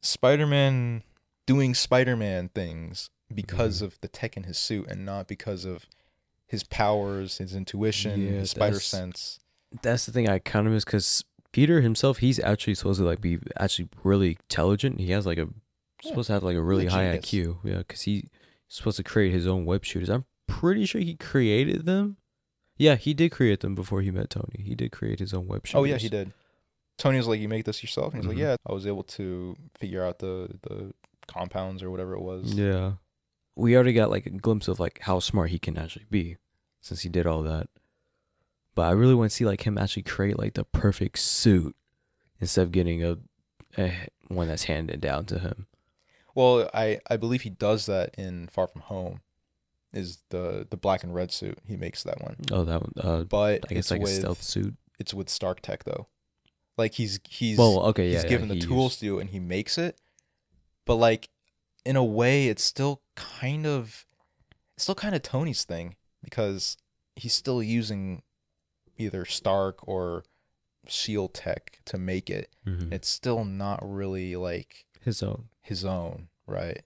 Spider-Man 0.02 1.04
doing 1.46 1.74
Spider-Man 1.74 2.50
things 2.50 3.10
because 3.34 3.80
Mhm. 3.82 3.86
of 3.86 4.02
the 4.02 4.08
tech 4.08 4.38
in 4.38 4.44
his 4.44 4.58
suit 4.58 4.88
and 4.88 5.06
not 5.06 5.28
because 5.28 5.66
of 5.66 5.86
his 6.46 6.64
powers, 6.64 7.40
his 7.40 7.54
intuition, 7.56 8.22
Yeah, 8.22 8.32
his 8.40 8.52
spider 8.52 8.80
sense. 8.80 9.40
That's 9.82 10.06
the 10.06 10.12
thing 10.12 10.30
I 10.30 10.40
kind 10.40 10.66
of 10.68 10.74
miss 10.74 10.86
because 10.86 11.26
Peter 11.52 11.82
himself, 11.82 12.20
he's 12.20 12.40
actually 12.40 12.76
supposed 12.76 13.00
to 13.00 13.06
like 13.06 13.20
be 13.22 13.40
actually 13.60 13.90
really 14.04 14.38
intelligent. 14.44 15.00
He 15.00 15.12
has 15.12 15.26
like 15.26 15.38
a 15.38 15.50
supposed 16.01 16.27
to 16.27 16.34
have 16.34 16.44
like 16.44 16.56
a 16.56 16.62
really 16.62 16.86
high. 16.88 17.18
IQ. 17.18 17.58
Yeah, 17.63 17.80
because 17.80 18.01
he's 18.01 18.27
supposed 18.68 18.98
to 18.98 19.04
create 19.04 19.32
his 19.32 19.48
own 19.48 19.66
web 19.66 19.84
shooters. 19.86 20.10
I'm 20.10 20.25
pretty 20.48 20.86
sure 20.86 21.01
he 21.01 21.16
created 21.16 21.86
them. 21.86 22.18
Yeah, 22.77 22.96
he 22.96 23.13
did 23.13 23.32
create 23.32 23.62
them 23.62 23.74
before 23.75 24.01
he 24.01 24.12
met 24.12 24.30
Tony. 24.30 24.63
He 24.63 24.75
did 24.75 24.92
create 24.92 25.20
his 25.20 25.34
own 25.34 25.48
web 25.48 25.66
shooters. 25.66 25.80
Oh 25.80 25.84
yeah, 25.84 25.98
he 25.98 26.10
did. 26.10 26.32
Tony 26.98 27.18
was 27.18 27.27
like, 27.27 27.39
"You 27.39 27.48
make 27.50 27.66
this 27.66 27.82
yourself?" 27.84 28.13
And 28.13 28.24
he's 28.24 28.25
Mhm. 28.32 28.36
like, 28.36 28.39
"Yeah." 28.39 28.56
I 28.66 28.74
was 28.74 28.86
able 28.88 29.04
to 29.04 29.56
figure 29.80 30.04
out 30.04 30.20
the 30.20 30.50
the 30.63 30.94
compounds 31.27 31.82
or 31.84 31.89
whatever 31.92 32.13
it 32.13 32.22
was. 32.22 32.54
Yeah. 32.54 32.94
We 33.56 33.75
already 33.75 33.94
got 33.94 34.10
like 34.12 34.25
a 34.27 34.30
glimpse 34.32 34.68
of 34.68 34.80
like 34.80 35.00
how 35.01 35.20
smart 35.20 35.50
he 35.50 35.58
can 35.60 35.77
actually 35.77 36.06
be 36.12 36.38
since 36.82 37.01
he 37.01 37.10
did 37.10 37.25
all 37.25 37.42
that. 37.44 37.68
But 38.75 38.84
I 38.84 38.92
really 38.92 39.16
want 39.16 39.32
to 39.32 39.36
see 39.36 39.46
like 39.46 39.66
him 39.66 39.77
actually 39.77 40.04
create 40.04 40.38
like 40.38 40.54
the 40.54 40.63
perfect 40.63 41.18
suit 41.20 41.75
instead 42.39 42.62
of 42.62 42.72
getting 42.72 43.04
a, 43.04 43.18
a 43.77 44.08
one 44.27 44.48
that's 44.48 44.66
handed 44.66 45.01
down 45.01 45.25
to 45.25 45.39
him. 45.39 45.66
Well, 46.38 46.70
I 46.72 47.00
I 47.10 47.17
believe 47.17 47.41
he 47.41 47.50
does 47.50 47.88
that 47.88 48.13
in 48.15 48.48
Far 48.48 48.67
From 48.67 48.82
Home. 48.82 49.22
Is 49.91 50.20
the 50.29 50.67
the 50.70 50.77
black 50.77 51.03
and 51.03 51.15
red 51.15 51.32
suit? 51.32 51.58
He 51.65 51.75
makes 51.75 52.03
that 52.03 52.22
one, 52.22 52.36
Oh, 52.51 52.63
that 52.63 52.82
one. 52.82 52.94
Uh, 53.01 53.24
but 53.24 53.65
I 53.65 53.74
guess 53.74 53.77
it's 53.79 53.91
like 53.91 54.01
with 54.01 54.12
a 54.12 54.15
stealth 54.20 54.44
suit. 54.44 54.75
it's 55.00 55.13
with 55.15 55.29
Stark 55.29 55.62
Tech 55.62 55.84
though. 55.86 56.08
Like 56.77 56.94
he's 56.94 57.20
he's 57.27 57.58
Well, 57.58 57.79
okay, 57.88 58.10
yeah, 58.10 58.13
he's 58.15 58.24
yeah, 58.25 58.29
given 58.29 58.50
the 58.50 58.56
he 58.56 58.62
tools 58.62 58.91
used- 58.94 59.00
to 59.00 59.06
do 59.06 59.20
and 59.20 59.32
he 59.32 59.39
makes 59.39 59.79
it, 59.79 60.00
but 60.86 60.96
like 60.96 61.29
in 61.86 61.96
a 61.96 62.03
way, 62.03 62.50
it's 62.50 62.62
still 62.63 63.01
kind 63.15 63.65
of 63.65 64.06
it's 64.75 64.84
still 64.84 64.94
kind 64.94 65.15
of 65.15 65.24
Tony's 65.24 65.63
thing 65.63 65.96
because 66.24 66.77
he's 67.15 67.34
still 67.34 67.63
using 67.63 68.22
either 68.98 69.25
Stark 69.25 69.88
or 69.88 70.24
Shield 70.88 71.34
Tech 71.34 71.79
to 71.86 71.98
make 71.98 72.29
it. 72.29 72.53
Mhm. 72.67 72.91
It's 72.91 73.08
still 73.10 73.44
not 73.44 73.79
really 73.82 74.36
like 74.36 74.86
his 75.01 75.24
own. 75.24 75.46
His 75.68 75.86
own, 75.86 76.28
right? 76.46 76.82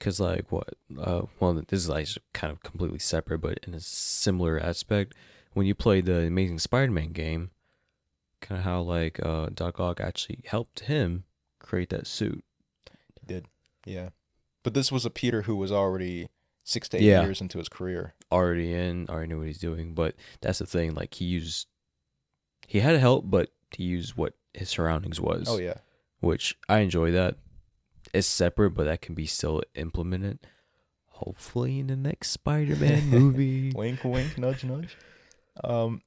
Cause 0.00 0.18
like 0.18 0.50
what? 0.50 0.74
Uh, 0.98 1.22
well, 1.38 1.52
this 1.54 1.82
is 1.82 1.88
like 1.88 2.08
kind 2.32 2.50
of 2.52 2.62
completely 2.62 2.98
separate, 2.98 3.38
but 3.40 3.58
in 3.66 3.74
a 3.74 3.80
similar 3.80 4.58
aspect. 4.58 5.14
When 5.54 5.66
you 5.66 5.74
play 5.74 6.00
the 6.00 6.20
Amazing 6.26 6.60
Spider-Man 6.60 7.12
game, 7.12 7.50
kind 8.40 8.58
of 8.58 8.64
how 8.64 8.80
like 8.80 9.20
uh, 9.24 9.50
Doc 9.52 9.78
Ock 9.78 10.00
actually 10.00 10.40
helped 10.46 10.80
him 10.80 11.24
create 11.58 11.90
that 11.90 12.06
suit. 12.06 12.42
He 13.20 13.26
did. 13.26 13.46
Yeah. 13.84 14.08
But 14.62 14.72
this 14.74 14.90
was 14.90 15.04
a 15.04 15.10
Peter 15.10 15.42
who 15.42 15.54
was 15.56 15.70
already 15.70 16.28
six 16.64 16.88
to 16.88 16.96
eight 16.96 17.02
Yeah. 17.02 17.22
years 17.22 17.40
into 17.42 17.58
his 17.58 17.68
career. 17.68 18.14
Already 18.32 18.72
in, 18.72 19.06
already 19.10 19.28
knew 19.28 19.38
what 19.38 19.46
he's 19.46 19.58
doing. 19.58 19.92
But 19.94 20.14
that's 20.40 20.58
the 20.58 20.66
thing. 20.66 20.94
Like 20.94 21.12
he 21.14 21.26
used, 21.26 21.66
he 22.66 22.80
had 22.80 22.98
help, 22.98 23.24
but 23.28 23.50
he 23.72 23.84
used 23.84 24.16
what 24.16 24.32
his 24.54 24.70
surroundings 24.70 25.20
was. 25.20 25.46
Oh 25.50 25.58
yeah. 25.58 25.74
which 26.20 26.56
I 26.68 26.78
enjoy 26.78 27.10
that. 27.12 27.36
It's 28.12 28.26
separate, 28.26 28.70
but 28.70 28.84
that 28.84 29.00
can 29.00 29.14
be 29.14 29.26
still 29.26 29.62
implemented. 29.74 30.40
Hopefully, 31.06 31.78
in 31.78 31.86
the 31.86 31.96
next 31.96 32.30
Spider-Man 32.30 33.08
movie. 33.08 33.72
wink, 33.76 34.04
wink, 34.04 34.36
nudge, 34.36 34.64
nudge. 34.64 34.96
Um, 35.62 36.02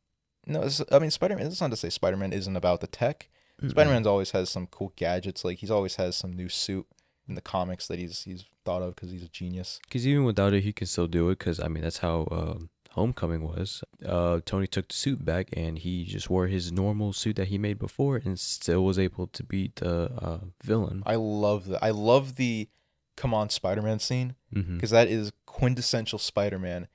no, 0.46 0.68
I 0.92 1.00
mean 1.00 1.12
Spider-Man. 1.12 1.48
It's 1.48 1.62
not 1.62 1.72
to 1.72 1.78
say 1.78 1.90
Spider-Man 1.90 2.34
isn't 2.34 2.56
about 2.56 2.82
the 2.82 2.88
tech. 2.88 3.30
Spider-Man's 3.68 4.08
always 4.08 4.32
has 4.32 4.50
some 4.50 4.68
cool 4.68 4.92
gadgets. 4.96 5.46
Like 5.46 5.60
he's 5.60 5.72
always 5.72 5.96
has 5.96 6.16
some 6.16 6.34
new 6.34 6.50
suit 6.50 6.86
in 7.28 7.36
the 7.36 7.42
comics 7.42 7.88
that 7.88 8.00
he's 8.00 8.24
he's 8.24 8.46
thought 8.66 8.82
of 8.82 8.96
because 8.96 9.12
he's 9.12 9.24
a 9.24 9.30
genius. 9.30 9.80
Because 9.88 10.06
even 10.06 10.26
without 10.26 10.54
it, 10.54 10.64
he 10.64 10.74
can 10.74 10.88
still 10.88 11.08
do 11.08 11.30
it. 11.30 11.40
Because 11.40 11.60
I 11.60 11.68
mean, 11.68 11.84
that's 11.84 12.00
how 12.00 12.28
um 12.32 12.70
Homecoming 12.96 13.42
was. 13.44 13.84
Uh, 14.06 14.40
Tony 14.46 14.68
took 14.68 14.88
the 14.88 14.96
suit 14.96 15.24
back, 15.24 15.50
and 15.54 15.78
he 15.78 16.06
just 16.06 16.30
wore 16.30 16.48
his 16.48 16.72
normal 16.72 17.12
suit 17.12 17.36
that 17.36 17.50
he 17.50 17.58
made 17.58 17.78
before, 17.78 18.16
and 18.24 18.40
still 18.40 18.84
was 18.86 18.98
able 18.98 19.28
to 19.28 19.44
beat 19.44 19.76
the 19.76 20.12
uh, 20.18 20.40
villain. 20.64 21.04
I 21.06 21.16
love 21.16 21.68
that. 21.68 21.84
I 21.84 21.90
love 21.92 22.36
the 22.36 22.70
come 23.18 23.34
on 23.34 23.50
Spider-Man 23.50 24.00
scene 24.00 24.36
Mm-hmm. 24.54 24.76
because 24.78 24.92
that 24.92 25.10
is 25.10 25.34
quintessential 25.46 26.18
Spider-Man 26.20 26.88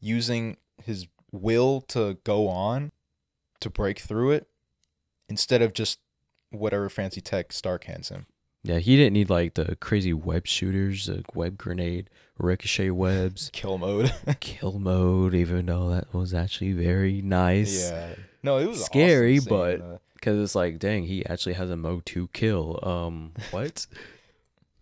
using 0.00 0.58
his 0.84 1.06
will 1.32 1.80
to 1.82 2.18
go 2.24 2.48
on 2.48 2.92
to 3.60 3.70
break 3.70 3.98
through 4.00 4.32
it 4.32 4.48
instead 5.28 5.62
of 5.62 5.72
just 5.72 5.98
whatever 6.50 6.90
fancy 6.90 7.22
tech 7.22 7.52
Stark 7.52 7.84
hands 7.84 8.10
him. 8.10 8.26
Yeah, 8.66 8.78
he 8.78 8.96
didn't 8.96 9.12
need 9.14 9.30
like 9.30 9.54
the 9.54 9.76
crazy 9.76 10.12
web 10.12 10.46
shooters, 10.46 11.06
the 11.06 11.24
web 11.34 11.56
grenade, 11.56 12.10
ricochet 12.38 12.90
webs, 12.90 13.50
Kill 13.52 13.78
mode. 13.78 14.12
kill 14.40 14.78
mode. 14.78 15.34
Even 15.34 15.66
though 15.66 15.90
that 15.90 16.12
was 16.12 16.34
actually 16.34 16.72
very 16.72 17.22
nice. 17.22 17.90
yeah. 17.90 18.14
No, 18.42 18.58
it 18.58 18.66
was 18.68 18.84
Scary, 18.84 19.38
awesome 19.38 19.48
seeing, 19.48 19.58
but- 19.58 19.80
uh, 19.80 19.98
Cause 20.22 20.38
it's 20.38 20.54
like, 20.54 20.78
dang, 20.78 21.04
he 21.04 21.24
actually 21.26 21.52
has 21.52 21.70
a 21.70 21.76
mode 21.76 22.06
to 22.06 22.28
kill. 22.28 22.80
Um, 22.82 23.32
what? 23.50 23.86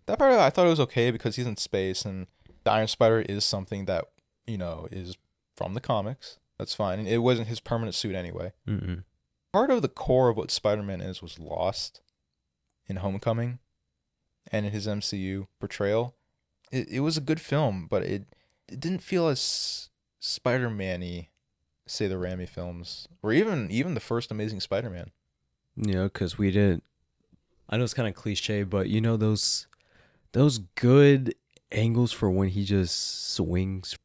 that 0.07 0.17
part 0.17 0.31
I 0.33 0.49
thought 0.49 0.65
it 0.65 0.69
was 0.69 0.79
okay 0.79 1.11
because 1.11 1.35
he's 1.35 1.45
in 1.45 1.57
space 1.57 2.05
and 2.05 2.27
the 2.63 2.71
Iron 2.71 2.87
Spider 2.87 3.19
is 3.21 3.43
something 3.43 3.85
that 3.85 4.05
you 4.47 4.57
know 4.57 4.87
is 4.91 5.17
from 5.55 5.73
the 5.73 5.81
comics. 5.81 6.39
That's 6.57 6.73
fine. 6.73 6.99
And 6.99 7.07
it 7.07 7.17
wasn't 7.19 7.47
his 7.49 7.59
permanent 7.59 7.95
suit 7.95 8.15
anyway. 8.15 8.53
Mm-mm. 8.67 9.03
Part 9.51 9.69
of 9.69 9.81
the 9.81 9.89
core 9.89 10.29
of 10.29 10.37
what 10.37 10.51
Spider-Man 10.51 11.01
is 11.01 11.21
was 11.21 11.37
lost 11.37 12.01
in 12.87 12.95
Homecoming 12.97 13.59
and 14.51 14.65
in 14.65 14.71
his 14.71 14.87
MCU 14.87 15.47
portrayal. 15.59 16.15
It 16.71 16.87
it 16.89 16.99
was 17.01 17.17
a 17.17 17.21
good 17.21 17.39
film, 17.41 17.87
but 17.89 18.03
it 18.03 18.23
it 18.67 18.79
didn't 18.79 19.03
feel 19.03 19.27
as 19.27 19.89
Spider-Man-y, 20.19 21.29
say 21.87 22.07
the 22.07 22.15
Raimi 22.15 22.47
films, 22.49 23.07
or 23.23 23.31
even 23.33 23.69
even 23.71 23.93
the 23.93 23.99
first 23.99 24.31
Amazing 24.31 24.59
Spider-Man. 24.61 25.11
You 25.75 25.93
know, 25.93 26.09
cause 26.09 26.37
we 26.37 26.51
didn't. 26.51 26.83
I 27.69 27.77
know 27.77 27.83
it's 27.83 27.93
kind 27.93 28.07
of 28.07 28.13
cliche, 28.15 28.63
but 28.63 28.89
you 28.89 29.01
know 29.01 29.17
those 29.17 29.67
those 30.33 30.59
good 30.75 31.33
angles 31.71 32.11
for 32.11 32.29
when 32.29 32.49
he 32.49 32.63
just 32.65 33.33
swings. 33.33 33.97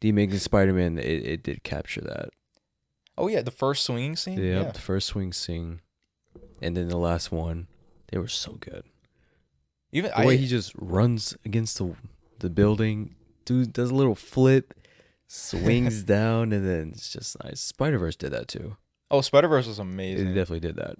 The 0.00 0.08
Amazing 0.10 0.38
Spider-Man, 0.40 0.98
it, 0.98 1.04
it 1.26 1.42
did 1.42 1.62
capture 1.62 2.00
that. 2.02 2.30
Oh 3.16 3.28
yeah, 3.28 3.42
the 3.42 3.50
first 3.50 3.84
swinging 3.84 4.16
scene. 4.16 4.38
Yep, 4.38 4.64
Yeah. 4.66 4.70
the 4.72 4.80
first 4.80 5.06
swing 5.08 5.32
scene, 5.32 5.80
and 6.60 6.76
then 6.76 6.88
the 6.88 6.96
last 6.98 7.30
one, 7.32 7.68
they 8.08 8.18
were 8.18 8.28
so 8.28 8.52
good. 8.60 8.84
Even 9.94 10.10
The 10.10 10.18
I, 10.18 10.26
way 10.26 10.36
he 10.36 10.46
just 10.46 10.72
runs 10.76 11.34
against 11.46 11.78
the 11.78 11.94
the 12.40 12.50
building, 12.50 13.14
dude 13.46 13.72
does 13.72 13.90
a 13.90 13.94
little 13.94 14.14
flip, 14.14 14.74
swings 15.28 16.02
down, 16.16 16.52
and 16.52 16.66
then 16.68 16.90
it's 16.94 17.10
just 17.12 17.36
nice. 17.42 17.60
Spider 17.60 17.98
Verse 17.98 18.16
did 18.16 18.32
that 18.32 18.48
too. 18.48 18.76
oh 19.10 19.20
Spider 19.22 19.48
Verse 19.48 19.66
was 19.66 19.78
It 19.78 19.82
amazing. 19.82 20.26
definitely 20.34 20.60
did 20.60 20.76
that. 20.76 20.96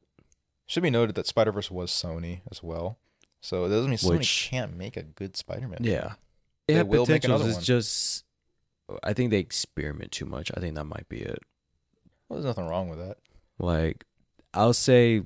Should 0.66 0.82
be 0.82 0.90
noted 0.90 1.14
that 1.16 1.26
Spider 1.26 1.52
Verse 1.52 1.70
was 1.70 1.90
Sony 1.90 2.40
as 2.50 2.62
well, 2.62 2.98
so 3.42 3.64
it 3.66 3.68
doesn't 3.68 3.90
mean 3.90 3.98
Sony 3.98 4.18
Which- 4.18 4.48
can't 4.50 4.76
make 4.76 4.96
a 4.96 5.02
good 5.02 5.36
Spider-Man. 5.36 5.78
Yeah, 5.82 6.14
They 6.68 6.76
yeah. 6.76 6.82
will 6.82 7.04
make 7.06 7.24
another 7.24 7.48
is 7.48 7.56
one. 7.56 7.64
just. 7.64 8.24
I 9.02 9.12
think 9.14 9.30
they 9.30 9.38
experiment 9.38 10.12
too 10.12 10.26
much. 10.26 10.50
I 10.56 10.60
think 10.60 10.74
that 10.76 10.84
might 10.84 11.08
be 11.08 11.18
it. 11.18 11.38
Well, 12.28 12.38
there's 12.38 12.44
nothing 12.44 12.66
wrong 12.68 12.88
with 12.90 12.98
that. 12.98 13.16
Like, 13.58 14.04
I'll 14.52 14.74
say, 14.74 15.22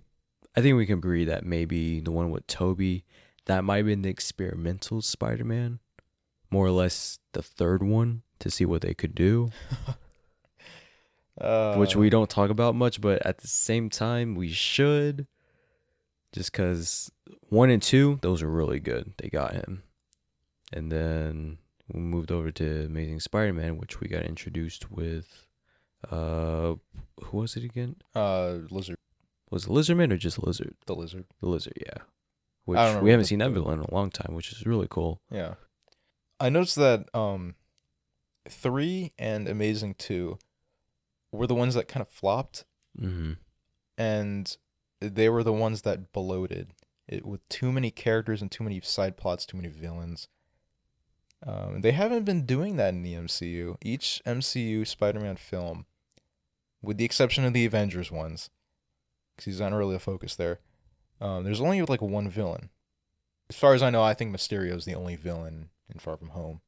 I 0.57 0.61
think 0.61 0.77
we 0.77 0.87
can 0.87 0.99
agree 0.99 1.25
that 1.25 1.45
maybe 1.45 1.99
the 2.01 2.13
one 2.13 2.31
with 2.31 2.47
Tobey, 2.47 3.05
that 3.49 3.65
might 3.65 3.79
have 3.79 3.87
been 3.87 4.03
the 4.03 4.09
experimental 4.09 5.03
Spider 5.03 5.45
Man, 5.45 5.81
more 6.51 6.65
or 6.67 6.71
less 6.71 7.19
the 7.33 7.43
third 7.43 7.83
one 7.83 8.23
to 8.39 8.51
see 8.51 8.65
what 8.65 8.83
they 8.83 8.95
could 8.95 9.15
do. 9.15 9.51
Uh, 11.41 11.75
which 11.77 11.97
we 11.97 12.09
don't 12.11 12.31
talk 12.31 12.51
about 12.51 12.75
much, 12.75 13.01
but 13.01 13.25
at 13.27 13.39
the 13.39 13.49
same 13.49 13.91
time, 13.91 14.35
we 14.35 14.49
should. 14.53 15.27
Just 16.33 16.53
because 16.53 17.11
one 17.49 17.71
and 17.71 17.83
two, 17.83 18.19
those 18.23 18.43
are 18.43 18.51
really 18.51 18.81
good. 18.81 19.15
They 19.19 19.29
got 19.29 19.55
him. 19.55 19.83
And 20.73 20.93
then 20.93 21.59
we 21.91 22.01
moved 22.01 22.31
over 22.31 22.51
to 22.51 22.85
Amazing 22.85 23.21
Spider 23.21 23.55
Man, 23.55 23.79
which 23.79 24.01
we 24.01 24.09
got 24.09 24.25
introduced 24.25 24.91
with. 24.91 25.47
Uh, 26.11 26.75
who 27.25 27.39
was 27.39 27.57
it 27.57 27.65
again? 27.65 27.97
uh 28.15 28.59
lizard, 28.71 28.97
Was 29.51 29.65
it 29.65 29.71
Lizardman 29.71 30.13
or 30.13 30.17
just 30.17 30.41
Lizard? 30.43 30.77
the 30.87 30.95
lizard. 30.95 31.25
The 31.41 31.49
Lizard, 31.49 31.73
yeah. 31.85 32.03
Which 32.69 33.03
we 33.03 33.11
haven't 33.11 33.27
seen 33.27 33.39
that 33.41 33.51
villain 33.53 33.81
in 33.81 33.85
a 33.85 33.95
long 33.95 34.11
time, 34.11 34.35
which 34.35 34.53
is 34.53 34.67
really 34.67 34.87
cool. 34.91 35.21
Yeah, 35.31 35.55
I 36.39 36.49
noticed 36.51 36.77
that 36.77 37.09
um, 37.15 37.55
three 38.49 39.13
and 39.19 39.49
Amazing 39.49 39.95
Two 39.95 40.39
were 41.33 41.47
the 41.47 41.55
ones 41.55 41.75
that 41.75 41.89
kind 41.89 42.03
of 42.03 42.09
flopped, 42.09 42.65
Mm-hmm. 43.01 43.33
and 43.97 44.57
they 45.01 45.29
were 45.29 45.45
the 45.45 45.53
ones 45.53 45.83
that 45.83 46.13
bloated 46.13 46.73
it 47.07 47.25
with 47.25 47.47
too 47.49 47.71
many 47.73 47.91
characters 47.91 48.43
and 48.43 48.51
too 48.51 48.65
many 48.65 48.81
side 48.81 49.17
plots, 49.17 49.47
too 49.47 49.57
many 49.57 49.69
villains. 49.69 50.29
Um, 51.47 51.81
they 51.83 51.93
haven't 51.93 52.25
been 52.25 52.45
doing 52.45 52.77
that 52.77 52.93
in 52.95 53.03
the 53.03 53.15
MCU. 53.15 53.77
Each 53.85 54.21
MCU 54.27 54.85
Spider-Man 54.87 55.37
film, 55.37 55.87
with 56.83 56.97
the 56.99 57.05
exception 57.05 57.45
of 57.45 57.53
the 57.53 57.65
Avengers 57.65 58.11
ones, 58.11 58.51
because 59.37 59.45
he's 59.45 59.61
not 59.61 59.73
really 59.73 59.95
a 59.95 60.01
focus 60.01 60.35
there. 60.35 60.59
Um, 61.21 61.45
there's 61.45 61.61
only 61.61 61.83
like 61.83 62.03
one 62.03 62.29
villain. 62.29 62.71
As 63.51 63.57
far 63.57 63.75
as 63.75 63.83
I 63.83 63.91
know, 63.91 64.03
I 64.03 64.15
think 64.15 64.35
Mysterio 64.35 64.75
is 64.77 64.85
the 64.85 64.95
only 64.95 65.17
villain 65.17 65.71
in 65.93 65.99
Far 65.99 66.17
From 66.17 66.29
Home. 66.31 66.61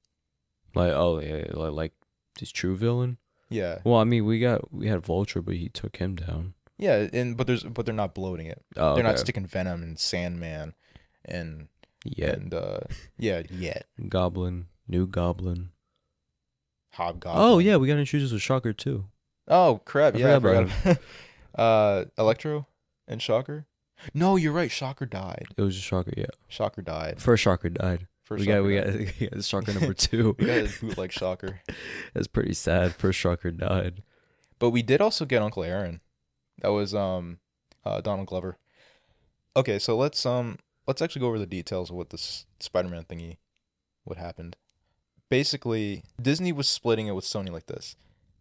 Like, 0.75 0.93
oh, 0.93 1.19
yeah, 1.21 1.45
like, 1.53 1.73
like 1.73 1.93
his 2.39 2.51
true 2.51 2.77
villain. 2.77 3.19
Yeah, 3.51 3.79
Well, 3.85 3.97
I 3.97 4.05
mean, 4.05 4.25
we 4.25 4.39
got 4.39 4.73
we 4.73 4.87
had 4.87 5.05
Vulture, 5.05 5.43
but 5.43 5.57
he 5.57 5.69
took 5.69 5.97
him 5.97 6.15
down. 6.15 6.55
yeah, 6.79 7.09
and 7.13 7.37
but 7.37 7.49
there's 7.49 7.65
but 7.65 7.85
they're 7.85 7.95
not 7.95 8.15
bloating 8.15 8.47
it. 8.47 8.63
Oh, 8.77 8.95
They're 8.95 9.03
not 9.03 9.19
sticking 9.19 9.45
Venom 9.45 9.83
and 9.83 9.99
Sandman, 9.99 10.75
and 11.25 11.67
yet. 12.05 12.39
and 12.39 12.55
uh, 12.55 12.79
yeah, 13.19 13.43
yet 13.51 13.87
Goblin, 14.09 14.67
new 14.87 15.07
Goblin. 15.09 15.71
Hobgoblin. 16.93 17.43
Oh 17.45 17.59
yeah, 17.59 17.77
we 17.77 17.89
got 17.89 17.99
introduced 17.99 18.33
with 18.33 18.43
Shocker 18.43 18.73
too. 18.73 19.07
Oh 19.49 19.81
crap! 19.85 20.15
I 20.15 20.19
yeah, 20.19 20.37
I 20.37 20.41
forgot 20.41 20.71
forgot. 20.71 20.99
uh, 21.57 22.05
Electro 22.19 22.67
and 23.09 23.21
Shocker. 23.21 23.67
No, 24.15 24.37
you're 24.37 24.53
right. 24.53 24.71
Shocker 24.71 25.07
died. 25.07 25.47
It 25.57 25.63
was 25.63 25.75
just 25.75 25.87
Shocker, 25.87 26.13
yeah. 26.17 26.27
Shocker 26.49 26.83
died. 26.83 27.21
First 27.21 27.43
Shocker 27.43 27.69
died. 27.71 28.07
First 28.23 28.41
we 28.41 28.47
got 28.47 28.63
we 28.63 28.77
got, 28.77 28.87
we 28.95 29.27
got 29.29 29.45
Shocker 29.45 29.73
number 29.73 29.95
two. 29.95 30.37
we 30.39 30.47
got 30.47 30.59
a 30.59 30.81
bootleg 30.81 31.13
Shocker. 31.13 31.61
That's 32.15 32.29
pretty 32.29 32.55
sad. 32.55 32.95
First 32.95 33.19
Shocker 33.19 33.51
died. 33.51 34.03
But 34.59 34.71
we 34.71 34.83
did 34.83 35.01
also 35.01 35.25
get 35.25 35.43
Uncle 35.43 35.65
Aaron. 35.65 36.01
That 36.63 36.69
was 36.69 36.95
um, 36.95 37.39
uh, 37.85 38.01
Donald 38.01 38.29
Glover. 38.29 38.57
Okay, 39.57 39.79
so 39.79 39.97
let's 39.97 40.25
um, 40.25 40.59
let's 40.87 41.03
actually 41.03 41.21
go 41.21 41.27
over 41.29 41.39
the 41.39 41.47
details 41.47 41.91
of 41.91 41.97
what 41.97 42.11
this 42.11 42.47
Spider-Man 42.61 43.05
thingy, 43.05 43.39
what 44.05 44.17
happened. 44.19 44.57
Basically, 45.29 46.05
Disney 46.21 46.53
was 46.53 46.69
splitting 46.69 47.07
it 47.07 47.15
with 47.15 47.25
Sony 47.25 47.51
like 47.51 47.67
this. 47.67 47.97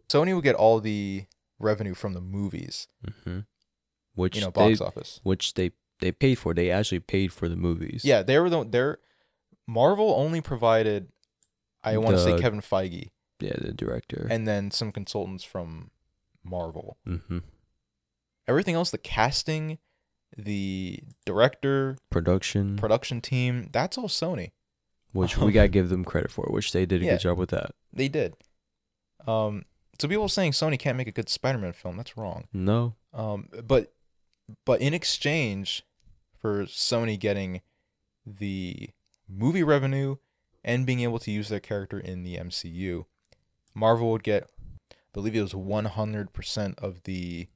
Sony 0.08 0.36
would 0.36 0.44
get 0.44 0.56
all 0.56 0.80
the 0.80 1.26
revenue 1.58 1.94
from 1.94 2.14
the 2.14 2.22
movies, 2.22 2.88
hmm 3.24 3.40
Which 4.16 4.36
you 4.36 4.42
know, 4.42 4.52
they, 4.52 4.70
box 4.70 4.82
office. 4.82 5.20
which 5.24 5.54
they 5.54 5.72
they 6.00 6.12
paid 6.12 6.36
for. 6.36 6.54
They 6.54 6.72
actually 6.72 7.00
paid 7.02 7.32
for 7.34 7.48
the 7.50 7.56
movies. 7.56 8.04
Yeah, 8.06 8.22
they 8.24 8.38
were 8.40 8.50
the 8.50 8.64
they're 8.64 9.00
Marvel 9.68 10.14
only 10.16 10.42
provided 10.42 11.10
I 11.84 11.98
want 11.98 12.16
to 12.18 12.24
say 12.24 12.40
Kevin 12.40 12.60
Feige 12.62 13.10
Yeah, 13.40 13.54
the 13.60 13.72
director. 13.74 14.28
and 14.30 14.48
then 14.48 14.72
some 14.72 14.92
consultants 14.92 15.44
from 15.44 15.92
Marvel. 16.44 16.98
hmm 17.06 17.40
Everything 18.48 18.74
else, 18.76 18.90
the 18.90 18.98
casting, 18.98 19.78
the 20.36 21.02
director, 21.26 21.98
Production. 22.10 22.78
production 22.78 23.22
team, 23.22 23.70
that's 23.72 23.96
all 23.98 24.08
Sony. 24.08 24.52
which 25.12 25.38
we 25.38 25.52
gotta 25.52 25.68
give 25.68 25.90
them 25.90 26.04
credit 26.04 26.32
for, 26.32 26.46
which 26.50 26.72
they 26.72 26.86
did 26.86 27.02
a 27.02 27.06
Yeah. 27.06 27.12
good 27.14 27.20
job 27.22 27.38
with 27.38 27.50
that. 27.52 27.72
They 27.94 28.08
did. 28.08 28.34
Um, 29.28 29.66
so 30.00 30.08
people 30.08 30.28
saying 30.30 30.54
Sony 30.54 30.80
can't 30.80 30.98
make 30.98 31.08
a 31.08 31.12
good 31.12 31.30
Spider-Man 31.30 31.74
film. 31.74 31.98
That's 31.98 32.18
wrong. 32.18 32.48
No, 32.54 32.96
Um, 33.14 33.50
but 33.64 33.94
but 34.66 34.82
in 34.82 34.94
exchange 34.94 35.84
for 36.38 36.64
Sony 36.66 37.20
getting 37.20 37.62
the 38.26 38.90
movie 39.28 39.64
revenue 39.64 40.18
and 40.64 40.86
being 40.86 41.00
able 41.02 41.20
to 41.20 41.32
use 41.32 41.50
their 41.50 41.60
character 41.60 42.00
in 42.00 42.24
the 42.24 42.36
MCU, 42.38 43.06
Marvel 43.74 44.12
would 44.12 44.24
get, 44.24 44.50
I 44.92 44.96
believe 45.14 45.36
it 45.36 45.42
was 45.42 45.56
one 45.56 45.86
hundred 45.86 46.34
percent 46.34 46.78
of 46.80 47.04
the 47.04 47.48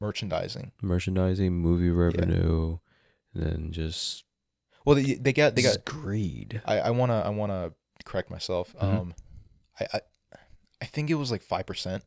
merchandising. 0.00 0.72
merchandising, 0.82 1.52
movie 1.52 1.90
revenue, 1.90 2.78
and 3.34 3.42
then 3.44 3.72
just 3.72 4.24
Well, 4.84 4.96
they 4.96 5.14
they 5.14 5.32
got 5.32 5.54
they 5.54 5.62
got. 5.62 5.84
greed. 5.84 6.62
I, 6.64 6.78
I 6.80 6.90
wanna 6.90 7.20
I 7.20 7.28
wanna 7.30 7.72
correct 8.04 8.30
myself. 8.30 8.74
Mhm. 8.80 8.82
Um, 9.00 9.14
I, 9.80 9.86
I 9.94 10.00
I 10.80 10.84
think 10.84 11.10
it 11.10 11.14
was 11.14 11.30
like 11.30 11.42
five 11.42 11.66
percent. 11.66 12.04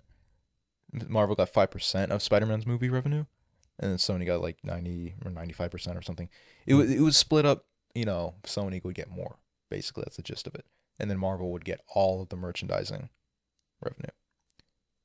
Marvel 1.07 1.35
got 1.35 1.50
five 1.50 1.71
percent 1.71 2.11
of 2.11 2.21
Spider 2.23 2.45
Man's 2.45 2.65
movie 2.65 2.89
revenue, 2.89 3.25
and 3.81 3.91
then 3.91 3.97
Sony 3.97 4.25
got 4.25 4.41
like 4.41 4.57
ninety 4.63 5.15
or 5.25 5.31
ninety 5.31 5.53
five 5.53 5.71
percent 5.71 5.97
or 5.97 6.01
something. 6.01 6.29
It 6.65 6.75
was 6.75 6.89
it 6.91 7.01
was 7.01 7.17
split 7.17 7.45
up. 7.45 7.65
You 7.93 8.05
know, 8.05 8.35
Sony 8.43 8.81
would 8.83 8.95
get 8.95 9.09
more. 9.09 9.38
Basically, 9.69 10.03
that's 10.05 10.15
the 10.17 10.21
gist 10.23 10.47
of 10.47 10.55
it, 10.55 10.65
and 11.00 11.09
then 11.09 11.17
Marvel 11.17 11.51
would 11.51 11.65
get 11.65 11.81
all 11.93 12.21
of 12.21 12.29
the 12.29 12.35
merchandising 12.38 13.09
revenue. 13.83 14.11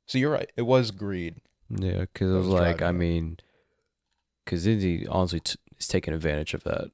So 0.07 0.19
you're 0.19 0.31
right. 0.31 0.51
It 0.57 0.63
was 0.63 0.91
greed. 0.93 1.37
Yeah, 1.69 2.01
because 2.01 2.31
it 2.31 2.37
was 2.37 2.47
like, 2.47 2.81
I 2.81 2.93
mean, 2.93 3.39
because 4.45 4.63
Disney 4.65 5.05
honestly 5.09 5.41
t- 5.41 5.57
is 5.79 5.89
taking 5.89 6.15
advantage 6.15 6.55
of 6.55 6.63
that. 6.65 6.91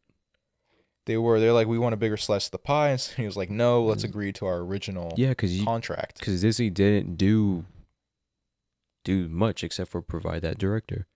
They 1.04 1.16
were 1.18 1.40
they're 1.40 1.52
like 1.52 1.66
we 1.66 1.78
want 1.78 1.94
a 1.94 1.98
bigger 1.98 2.16
slice 2.16 2.46
of 2.46 2.52
the 2.52 2.58
pie, 2.58 2.90
and 2.90 3.00
he 3.16 3.26
was 3.26 3.36
like, 3.36 3.50
no, 3.50 3.82
let's 3.82 4.04
agree 4.04 4.32
to 4.34 4.46
our 4.46 4.58
original 4.58 5.10
Mm. 5.10 5.18
Yeah, 5.18 5.28
because 5.30 5.58
you 5.58 5.64
contract. 5.64 6.20
because 6.20 6.40
Disney 6.40 6.70
didn't 6.70 7.16
do 7.16 7.64
do 9.04 9.28
much 9.28 9.64
except 9.64 9.90
for 9.90 10.00
provide 10.00 10.42
that 10.42 10.58
director, 10.58 11.06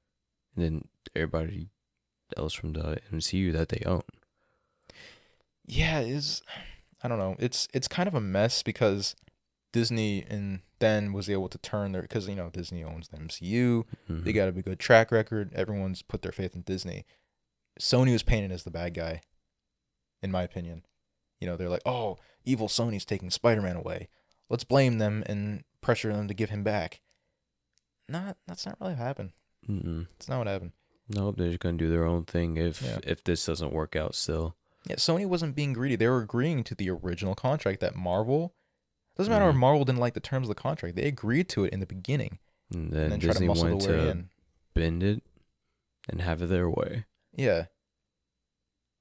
and 0.57 0.65
then 0.65 0.89
everybody 1.15 1.69
else 2.37 2.53
from 2.55 2.73
the 2.73 2.99
MCU 3.13 3.53
that 3.53 3.69
they 3.69 3.83
own. 3.87 4.03
yeah 5.67 6.01
is 6.01 6.43
i 7.03 7.09
don't 7.09 7.19
know. 7.19 7.37
It's 7.39 7.69
it's 7.75 7.89
kind 7.89 8.09
of 8.09 8.15
a 8.15 8.21
mess 8.21 8.63
because 8.63 9.15
disney 9.73 10.25
and 10.29 10.61
then 10.79 11.13
was 11.13 11.29
able 11.29 11.49
to 11.49 11.59
turn 11.59 11.93
their 11.93 12.03
because 12.03 12.29
you 12.29 12.35
know 12.35 12.49
disney 12.51 12.83
owns 12.83 13.09
the 13.09 13.19
mcu 13.19 13.85
they 14.09 14.33
Mhm. 14.33 14.35
got 14.35 14.49
a 14.49 14.53
good 14.53 14.79
track 14.79 15.11
record. 15.13 15.53
Everyone's 15.55 16.03
put 16.03 16.23
their 16.23 16.33
faith 16.33 16.55
in 16.55 16.63
disney. 16.63 17.05
Sony 17.81 18.13
was 18.13 18.23
painted 18.23 18.53
as 18.53 18.65
the 18.65 18.71
bad 18.71 18.95
guy 18.95 19.21
in 20.23 20.31
my 20.31 20.43
opinion. 20.43 20.85
You 21.41 21.47
know 21.47 21.57
they're 21.57 21.69
like 21.69 21.83
oh 21.87 22.19
evil 22.45 22.69
sony's 22.69 23.05
taking 23.05 23.31
spider-man 23.31 23.77
away. 23.77 24.09
Let's 24.49 24.65
blame 24.65 24.99
them 24.99 25.23
and 25.27 25.65
pressure 25.81 26.13
them 26.13 26.29
to 26.29 26.35
give 26.35 26.51
him 26.51 26.63
back. 26.63 27.01
Not 28.09 28.37
that's 28.47 28.65
not 28.65 28.79
really 28.81 28.93
what 28.95 28.99
happened 29.03 29.33
Mm-mm. 29.69 30.07
it's 30.17 30.29
not 30.29 30.39
what 30.39 30.47
happened 30.47 30.73
No, 31.09 31.33
they're 31.33 31.49
just 31.49 31.61
gonna 31.61 31.77
do 31.79 31.91
their 31.91 32.05
own 32.05 32.25
thing 32.25 32.57
if 32.57 32.83
Yeah. 32.83 32.99
if 33.05 33.23
this 33.25 33.45
doesn't 33.47 33.73
work 33.73 33.95
out 33.97 34.15
still. 34.15 34.57
Yeah, 34.89 34.97
Sony 34.97 35.27
wasn't 35.27 35.57
being 35.57 35.73
greedy. 35.73 35.97
They 35.97 36.07
were 36.09 36.21
agreeing 36.23 36.63
to 36.65 36.75
the 36.77 36.91
original 36.91 37.35
contract 37.35 37.81
that 37.81 37.95
Marvel 37.97 38.55
doesn't 39.17 39.33
matter 39.33 39.49
if 39.49 39.55
Mhm. 39.57 39.59
Marvel 39.59 39.85
didn't 39.85 39.99
like 40.01 40.15
the 40.15 40.21
terms 40.21 40.49
of 40.49 40.55
the 40.55 40.61
contract. 40.63 40.95
They 40.95 41.07
agreed 41.09 41.49
to 41.51 41.65
it 41.65 41.73
in 41.73 41.81
the 41.81 41.87
beginning 41.87 42.39
And 42.73 42.85
and 42.87 42.93
then, 42.93 43.11
then 43.11 43.21
try 43.21 43.29
to 43.29 43.33
Disney 43.35 43.47
muscle 43.49 43.69
wanted 43.71 43.81
the 43.89 43.93
to 43.97 44.09
in. 44.11 44.31
bend 44.75 45.03
it 45.03 45.23
and 46.09 46.21
have 46.21 46.43
it 46.43 46.47
their 46.47 46.69
way. 46.71 47.07
Yeah. 47.33 47.67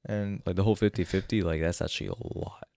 And 0.08 0.42
Like 0.46 0.56
the 0.56 0.64
whole 0.64 0.76
50-50, 0.76 1.42
like 1.44 1.62
that's 1.62 1.82
actually 1.82 2.08
a 2.08 2.14
lot. 2.40 2.68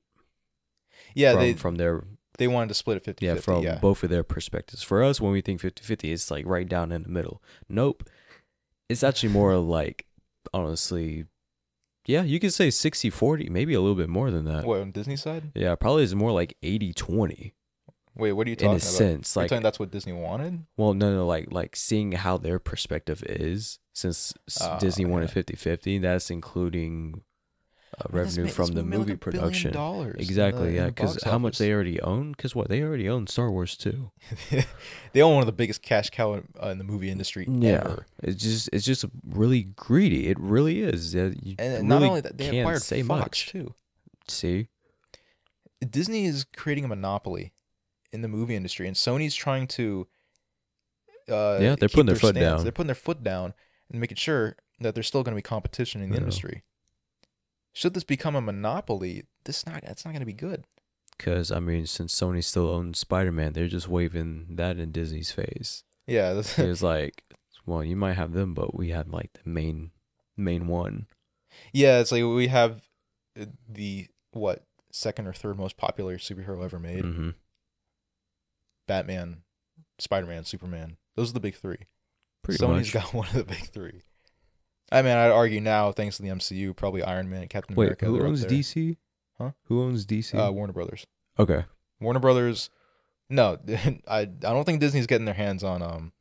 yeah, 1.14 1.32
from, 1.32 1.40
they 1.40 1.52
from 1.54 1.74
their 1.76 2.04
they 2.38 2.48
wanted 2.48 2.68
to 2.68 2.74
split 2.74 2.96
it 2.96 3.04
50 3.04 3.24
yeah, 3.26 3.34
from 3.36 3.62
yeah. 3.62 3.78
both 3.78 4.02
of 4.02 4.10
their 4.10 4.24
perspectives. 4.24 4.82
For 4.82 5.02
us, 5.02 5.20
when 5.20 5.32
we 5.32 5.40
think 5.40 5.60
50-50, 5.60 6.12
it's 6.12 6.30
like 6.30 6.46
right 6.46 6.68
down 6.68 6.90
in 6.92 7.02
the 7.02 7.08
middle. 7.08 7.42
Nope. 7.68 8.08
It's 8.88 9.02
actually 9.02 9.32
more 9.32 9.56
like, 9.58 10.06
honestly, 10.54 11.26
yeah, 12.06 12.22
you 12.22 12.40
could 12.40 12.54
say 12.54 12.68
60-40, 12.68 13.50
maybe 13.50 13.74
a 13.74 13.80
little 13.80 13.96
bit 13.96 14.08
more 14.08 14.30
than 14.30 14.44
that. 14.46 14.64
What 14.64 14.80
on 14.80 14.92
Disney 14.92 15.16
side? 15.16 15.52
Yeah, 15.54 15.74
probably 15.74 16.04
is 16.04 16.14
more 16.14 16.32
like 16.32 16.56
80-20 16.62 17.52
Wait, 18.16 18.32
what 18.32 18.48
are 18.48 18.50
you 18.50 18.56
talking 18.56 18.70
in 18.70 18.72
a 18.72 18.76
about? 18.78 18.82
sense. 18.82 19.36
You're 19.36 19.42
Like, 19.44 19.50
talking 19.50 19.62
that's 19.62 19.78
what 19.78 19.92
Disney 19.92 20.12
wanted? 20.12 20.64
well, 20.76 20.92
no, 20.92 21.14
no, 21.14 21.24
like 21.26 21.52
like 21.52 21.76
seeing 21.76 22.12
how 22.12 22.36
their 22.36 22.58
perspective 22.58 23.22
is, 23.24 23.78
since 23.94 24.34
Oh, 24.60 24.76
Disney 24.80 25.04
wanted 25.04 25.30
yeah. 25.36 25.42
50-50, 25.42 26.02
that's 26.02 26.28
including 26.30 27.22
uh, 28.00 28.04
I 28.10 28.16
mean, 28.16 28.24
this 28.24 28.36
revenue 28.36 28.52
from 28.52 28.66
the 28.74 28.82
made, 28.82 28.96
like, 28.98 29.06
movie 29.08 29.16
production. 29.16 29.70
Exactly, 30.18 30.68
the- 30.68 30.74
yeah, 30.74 30.86
because 30.86 31.22
how 31.24 31.38
much 31.38 31.58
they 31.58 31.72
already 31.72 32.00
own? 32.00 32.32
Because 32.32 32.54
what 32.54 32.68
they 32.68 32.82
already 32.82 33.08
own 33.08 33.26
Star 33.26 33.50
Wars 33.50 33.76
too. 33.76 34.10
they 35.12 35.20
own 35.22 35.34
one 35.34 35.42
of 35.42 35.46
the 35.46 35.52
biggest 35.52 35.82
cash 35.82 36.10
cow 36.10 36.34
in, 36.34 36.48
uh, 36.62 36.68
in 36.68 36.78
the 36.78 36.84
movie 36.84 37.10
industry 37.10 37.46
Yeah, 37.48 37.70
ever. 37.84 38.06
it's 38.22 38.42
just 38.42 38.68
it's 38.72 38.84
just 38.84 39.04
really 39.28 39.62
greedy. 39.64 40.28
It 40.28 40.38
really 40.38 40.80
is. 40.82 41.14
Yeah, 41.14 41.30
you 41.42 41.56
And 41.58 41.72
really 41.72 41.82
not 41.86 42.02
only 42.02 42.20
that, 42.20 42.38
they 42.38 42.44
can't 42.50 42.58
acquired 42.60 42.82
say 42.82 43.02
Fox 43.02 43.20
much. 43.22 43.46
too. 43.48 43.74
See, 44.28 44.68
Disney 45.88 46.26
is 46.26 46.44
creating 46.56 46.84
a 46.84 46.88
monopoly 46.88 47.52
in 48.12 48.22
the 48.22 48.28
movie 48.28 48.54
industry, 48.56 48.86
and 48.86 48.96
Sony's 48.96 49.34
trying 49.34 49.66
to. 49.68 50.06
Uh, 51.28 51.58
Yeah, 51.60 51.76
they're 51.76 51.88
putting 51.88 52.06
their 52.06 52.14
foot 52.16 52.34
stance. 52.36 52.56
down. 52.56 52.62
They're 52.62 52.72
putting 52.72 52.86
their 52.88 52.94
foot 52.94 53.22
down 53.22 53.52
and 53.90 54.00
making 54.00 54.16
sure 54.16 54.56
that 54.80 54.94
there's 54.94 55.06
still 55.06 55.22
going 55.22 55.34
to 55.34 55.36
be 55.36 55.42
competition 55.42 56.00
in 56.02 56.10
the 56.10 56.16
industry. 56.16 56.62
Should 57.78 57.94
this 57.94 58.02
become 58.02 58.34
a 58.34 58.40
monopoly, 58.40 59.22
this 59.44 59.64
not 59.64 59.84
it's 59.84 60.04
not 60.04 60.10
going 60.10 60.18
to 60.20 60.26
be 60.26 60.32
good. 60.32 60.64
because 61.16 61.52
I 61.52 61.60
mean, 61.60 61.86
since 61.86 62.12
Sony 62.12 62.42
still 62.42 62.68
owns 62.68 62.98
Spider 62.98 63.30
Man, 63.30 63.52
they're 63.52 63.68
just 63.68 63.86
waving 63.88 64.46
that 64.56 64.78
in 64.80 64.90
Disney's 64.90 65.30
face. 65.30 65.84
Yeah, 66.04 66.32
that's, 66.32 66.58
It's 66.58 66.82
like, 66.82 67.22
well, 67.66 67.84
you 67.84 67.94
might 67.94 68.14
have 68.14 68.32
them, 68.32 68.52
but 68.52 68.74
we 68.74 68.88
have 68.90 69.06
like 69.08 69.30
the 69.34 69.48
main 69.48 69.92
main 70.36 70.66
one. 70.66 71.06
yeah. 71.72 72.00
It's 72.00 72.10
like 72.10 72.24
we 72.24 72.48
have 72.48 72.82
uh, 73.40 73.44
the 73.68 74.08
what 74.32 74.64
second 74.90 75.28
or 75.28 75.32
third 75.32 75.56
most 75.56 75.76
popular 75.76 76.18
superhero 76.18 76.64
ever 76.64 76.80
made: 76.80 77.04
hmm 77.04 77.30
Batman, 78.88 79.42
Spider 80.00 80.26
Man, 80.26 80.44
Superman. 80.44 80.96
Those 81.14 81.30
are 81.30 81.34
the 81.34 81.40
big 81.40 81.54
three. 81.54 81.86
Pretty 82.42 82.62
Sony's 82.62 82.92
much. 82.92 83.04
got 83.04 83.14
one 83.14 83.28
of 83.28 83.34
the 83.34 83.44
big 83.44 83.68
three. 83.70 84.02
I 84.90 85.02
mean, 85.02 85.12
I'd 85.16 85.30
argue 85.30 85.60
now, 85.60 85.92
thanks 85.92 86.16
to 86.16 86.22
the 86.22 86.28
MCU, 86.30 86.74
probably 86.74 87.02
Iron 87.02 87.28
Man, 87.28 87.46
Captain 87.48 87.76
Wait, 87.76 87.86
America. 87.86 88.06
who 88.06 88.22
owns. 88.24 88.44
DC? 88.44 88.96
Huh? 89.38 89.50
Who 89.64 89.82
owns 89.82 90.06
DC? 90.06 90.34
Uh, 90.34 90.50
Warner 90.52 90.72
Brothers. 90.72 91.06
okay, 91.38 91.64
Warner 92.00 92.20
Brothers. 92.20 92.70
No, 93.30 93.58
I 94.08 94.20
I 94.20 94.24
don't 94.24 94.64
think 94.64 94.80
Disney's 94.80 95.06
getting 95.06 95.26
their 95.26 95.34
hands 95.34 95.62
on 95.62 95.82
um 95.82 96.12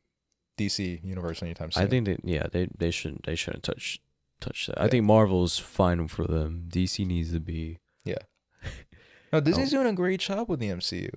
DC 0.57 1.03
Universe 1.03 1.41
anytime 1.41 1.71
soon. 1.71 1.83
I 1.83 1.87
think 1.87 2.05
that 2.05 2.19
yeah, 2.23 2.47
they 2.51 2.67
they 2.77 2.91
shouldn't 2.91 3.25
they 3.25 3.35
shouldn't 3.35 3.63
touch 3.63 3.99
touch 4.41 4.67
that. 4.67 4.81
I 4.81 4.87
think 4.89 5.05
Marvel's 5.05 5.57
fine 5.57 6.07
for 6.09 6.25
them. 6.25 6.65
DC 6.67 7.05
needs 7.07 7.31
to 7.31 7.39
be 7.39 7.79
yeah. 8.03 8.17
no, 9.33 9.39
Disney's 9.39 9.73
Oh. 9.73 9.77
doing 9.77 9.87
a 9.87 9.95
great 9.95 10.19
job 10.19 10.49
with 10.49 10.59
the 10.59 10.69
MCU, 10.69 11.09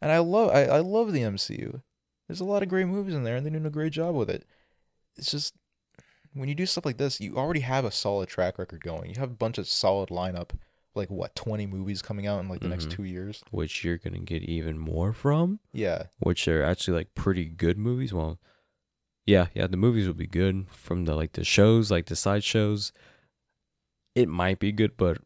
and 0.00 0.10
I 0.10 0.18
love 0.18 0.50
I, 0.50 0.64
I 0.64 0.78
love 0.80 1.12
the 1.12 1.20
MCU. 1.22 1.82
There's 2.26 2.40
a 2.40 2.44
lot 2.44 2.62
of 2.62 2.68
great 2.70 2.86
movies 2.86 3.14
in 3.14 3.22
there, 3.24 3.36
and 3.36 3.44
they're 3.44 3.52
doing 3.52 3.66
a 3.66 3.70
great 3.70 3.92
job 3.92 4.14
with 4.14 4.30
it. 4.30 4.44
It's 5.16 5.30
just 5.30 5.54
when 6.34 6.48
you 6.48 6.54
do 6.54 6.66
stuff 6.66 6.84
like 6.84 6.98
this, 6.98 7.20
you 7.20 7.36
already 7.36 7.60
have 7.60 7.84
a 7.84 7.90
solid 7.90 8.28
track 8.28 8.58
record 8.58 8.82
going. 8.84 9.08
You 9.10 9.16
have 9.20 9.30
a 9.30 9.34
bunch 9.34 9.56
of 9.58 9.66
solid 9.66 10.10
lineup, 10.10 10.50
like 10.94 11.08
what 11.10 11.34
twenty 11.34 11.66
movies 11.66 12.02
coming 12.02 12.26
out 12.26 12.40
in 12.40 12.48
like 12.48 12.60
the 12.60 12.68
next 12.68 12.86
Mhm. 12.88 12.92
two 12.92 13.04
years. 13.04 13.42
which 13.50 13.82
you're 13.84 13.98
gonna 13.98 14.18
get 14.20 14.42
even 14.42 14.78
more 14.78 15.12
from. 15.12 15.60
Yeah, 15.72 16.04
which 16.18 16.46
are 16.48 16.62
actually 16.62 16.96
like 16.98 17.14
pretty 17.14 17.46
good 17.46 17.78
movies. 17.78 18.12
Well, 18.12 18.38
yeah, 19.26 19.46
yeah, 19.54 19.66
the 19.66 19.76
movies 19.76 20.06
will 20.06 20.14
be 20.14 20.26
good 20.26 20.68
from 20.68 21.04
the 21.06 21.14
like 21.14 21.32
the 21.32 21.44
shows, 21.44 21.90
like 21.90 22.06
the 22.06 22.16
side 22.16 22.44
shows. 22.44 22.92
It 24.14 24.28
might 24.28 24.58
be 24.58 24.70
good, 24.72 24.96
but 24.96 25.18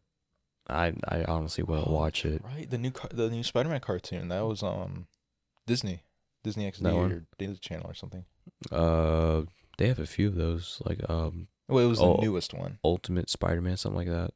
I 0.67 0.93
I 1.07 1.23
honestly 1.25 1.63
won't 1.63 1.87
Oh, 1.87 1.93
watch 1.93 2.25
it. 2.25 2.43
Right, 2.43 2.69
the 2.69 2.77
new 2.77 2.91
car- 2.91 3.11
the 3.13 3.29
new 3.29 3.43
Spider-Man 3.43 3.81
cartoon 3.81 4.27
that 4.29 4.41
was 4.41 4.63
um 4.63 5.07
Disney, 5.67 6.03
Disney 6.43 6.65
XD 6.71 6.83
That 6.83 6.95
one? 6.95 7.11
or 7.11 7.25
Disney 7.37 7.57
Channel 7.57 7.89
or 7.89 7.93
something. 7.93 8.25
Uh, 8.71 9.43
they 9.79 9.87
have 9.87 9.99
a 9.99 10.05
few 10.05 10.27
of 10.27 10.35
those, 10.35 10.81
like 10.85 10.99
um, 11.09 11.47
Well, 11.67 11.83
it 11.83 11.87
was 11.87 11.99
the 11.99 12.17
newest 12.17 12.53
one. 12.53 12.77
Ultimate 12.83 13.29
Spider-Man, 13.29 13.77
something 13.77 13.97
like 13.97 14.09
that. 14.09 14.31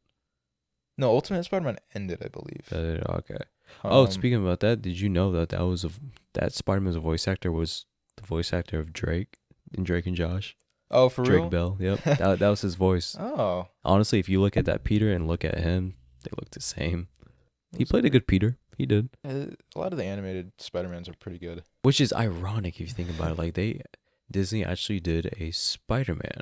No, 0.97 1.09
Ultimate 1.11 1.43
Spider-Man 1.43 1.77
ended, 1.93 2.21
I 2.23 2.29
believe. 2.29 2.67
Uh, 2.71 3.03
okay. 3.17 3.37
oh, 3.83 4.05
Um, 4.05 4.11
speaking 4.11 4.41
about 4.41 4.61
that, 4.61 4.81
did 4.81 4.99
you 4.99 5.09
know 5.09 5.31
that 5.31 5.49
that 5.49 5.61
was 5.61 5.83
a 5.83 5.89
that 6.33 6.53
Spider-Man's 6.53 6.95
voice 6.95 7.27
actor 7.27 7.51
was 7.51 7.85
the 8.17 8.23
voice 8.23 8.53
actor 8.53 8.79
of 8.79 8.93
Drake 8.93 9.37
in 9.73 9.83
Drake 9.83 10.05
and 10.07 10.15
Josh? 10.15 10.55
Oh, 10.89 11.09
for 11.09 11.23
Drake 11.23 11.41
real? 11.41 11.49
Drake 11.49 11.51
Bell. 11.51 11.77
Yep, 11.79 12.03
that 12.19 12.39
that 12.39 12.49
was 12.49 12.61
his 12.61 12.75
voice. 12.75 13.15
Oh, 13.19 13.67
Honestly, 13.83 14.19
if 14.19 14.29
you 14.29 14.39
look 14.39 14.55
at 14.55 14.65
that 14.65 14.83
Peter 14.83 15.11
and 15.11 15.27
look 15.27 15.43
at 15.43 15.59
him, 15.59 15.95
they 16.23 16.31
look 16.39 16.51
the 16.51 16.61
same. 16.61 17.07
He 17.77 17.85
played 17.85 18.05
a 18.05 18.09
good 18.09 18.27
Peter. 18.27 18.57
He 18.77 18.85
did. 18.85 19.09
Uh, 19.27 19.45
a 19.75 19.79
lot 19.79 19.91
of 19.93 19.97
the 19.97 20.05
animated 20.05 20.51
Spider-Mans 20.59 21.09
are 21.09 21.13
pretty 21.13 21.39
good. 21.39 21.63
Which 21.81 21.99
is 21.99 22.13
ironic 22.13 22.75
if 22.75 22.81
you 22.81 22.93
think 22.93 23.09
about 23.09 23.31
it. 23.31 23.37
Like 23.37 23.55
they 23.55 23.81
Disney 24.33 24.65
actually 24.65 24.99
did 24.99 25.33
a 25.39 25.51
Spider-Man. 25.51 26.41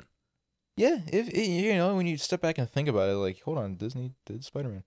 Yeah, 0.76 1.00
if 1.06 1.36
you 1.36 1.74
know 1.74 1.94
when 1.94 2.06
you 2.06 2.16
step 2.16 2.40
back 2.40 2.58
and 2.58 2.68
think 2.68 2.88
about 2.88 3.08
it, 3.10 3.14
like 3.14 3.40
hold 3.42 3.58
on, 3.58 3.76
Disney 3.76 4.14
did 4.26 4.44
Spider-Man. 4.44 4.82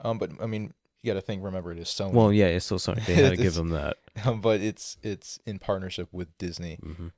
Um, 0.00 0.18
but 0.18 0.30
I 0.42 0.46
mean, 0.46 0.74
you 1.02 1.10
got 1.12 1.14
to 1.18 1.24
think. 1.24 1.42
Remember, 1.42 1.72
it 1.72 1.78
is 1.78 1.88
Sony. 1.88 2.12
Well, 2.12 2.32
yeah, 2.32 2.46
it's 2.46 2.66
still 2.66 2.78
Sony. 2.78 3.04
They 3.06 3.14
had 3.14 3.30
to 3.30 3.36
give 3.42 3.54
them 3.54 3.70
that. 3.70 3.96
but 4.42 4.60
it's 4.60 4.98
it's 5.02 5.38
in 5.46 5.58
partnership 5.58 6.08
with 6.12 6.36
Disney. 6.38 6.74
hmm 6.82 7.08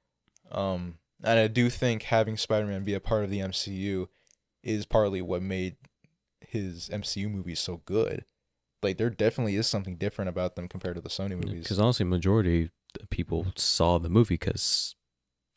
Um, 0.52 0.98
and 1.24 1.38
I 1.40 1.48
do 1.48 1.68
think 1.70 2.04
having 2.04 2.36
Spider-Man 2.36 2.84
be 2.84 2.94
a 2.94 3.00
part 3.00 3.24
of 3.24 3.30
the 3.30 3.40
MCU 3.40 4.08
is 4.62 4.84
partly 4.86 5.22
what 5.22 5.42
made 5.42 5.76
his 6.46 6.88
MCU 6.90 7.30
movies 7.30 7.60
so 7.60 7.80
good. 7.84 8.24
Like 8.82 8.98
there 8.98 9.10
definitely 9.10 9.56
is 9.56 9.66
something 9.66 9.96
different 9.96 10.28
about 10.28 10.56
them 10.56 10.68
compared 10.68 10.96
to 10.96 11.02
the 11.02 11.08
Sony 11.08 11.32
movies. 11.42 11.64
Because 11.64 11.78
honestly, 11.78 12.04
majority 12.06 12.70
of 13.00 13.10
people 13.10 13.46
saw 13.56 13.98
the 13.98 14.08
movie 14.08 14.34
because 14.34 14.94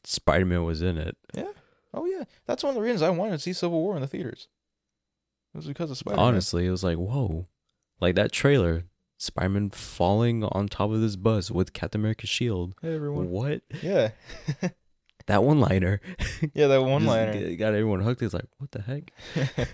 Spider 0.04 0.46
Man 0.46 0.64
was 0.64 0.82
in 0.82 0.98
it. 0.98 1.18
Yeah. 1.34 1.52
Oh 1.94 2.06
yeah, 2.06 2.24
that's 2.46 2.64
one 2.64 2.72
of 2.72 2.76
the 2.76 2.82
reasons 2.82 3.04
I 3.04 3.10
wanted 3.10 3.34
to 3.34 3.40
see 3.40 3.54
Civil 3.54 3.82
War 3.82 3.96
in 3.96 4.02
the 4.02 4.08
theaters. 4.08 4.48
It 5.54 5.58
was 5.58 5.68
because 5.68 5.92
of 5.92 5.98
Spider-Man. 5.98 6.26
Honestly, 6.26 6.66
it 6.66 6.72
was 6.72 6.84
like 6.84 6.98
whoa, 6.98 7.48
like 8.02 8.16
that 8.16 8.32
trailer, 8.32 8.86
Spider 9.18 9.50
Man 9.50 9.70
falling 9.70 10.44
on 10.44 10.68
top 10.68 10.90
of 10.90 11.02
this 11.02 11.16
bus 11.16 11.52
with 11.52 11.74
Captain 11.74 12.02
America's 12.02 12.30
shield. 12.30 12.74
hey 12.82 12.96
everyone. 12.96 13.30
What? 13.30 13.62
Yeah, 13.82 14.10
That 15.28 15.44
one 15.44 15.60
liner. 15.60 16.02
yeah, 16.54 16.68
that 16.68 16.84
one 16.84 17.06
liner. 17.06 17.50
got, 17.50 17.58
got 17.58 17.68
everyone 17.74 18.02
hooked. 18.02 18.22
It's 18.22 18.34
like 18.34 18.48
what 18.58 18.72
the 18.72 18.82
heck? 18.82 19.12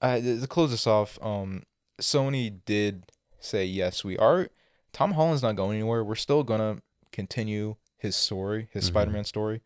uh, 0.00 0.20
to 0.20 0.46
close 0.46 0.70
this 0.70 0.86
off, 0.86 1.18
um, 1.22 1.64
Sony 2.00 2.60
did 2.64 3.04
say 3.40 3.64
yes, 3.64 4.04
we 4.04 4.16
are. 4.18 4.48
Tom 4.92 5.12
Holland's 5.12 5.42
not 5.42 5.56
going 5.56 5.78
anywhere. 5.78 6.04
We're 6.04 6.14
still 6.14 6.44
gonna 6.44 6.78
continue 7.10 7.76
his 8.02 8.14
story, 8.16 8.68
his 8.72 8.84
Mhm. 8.84 8.88
Spider-Man 8.88 9.24
story. 9.24 9.62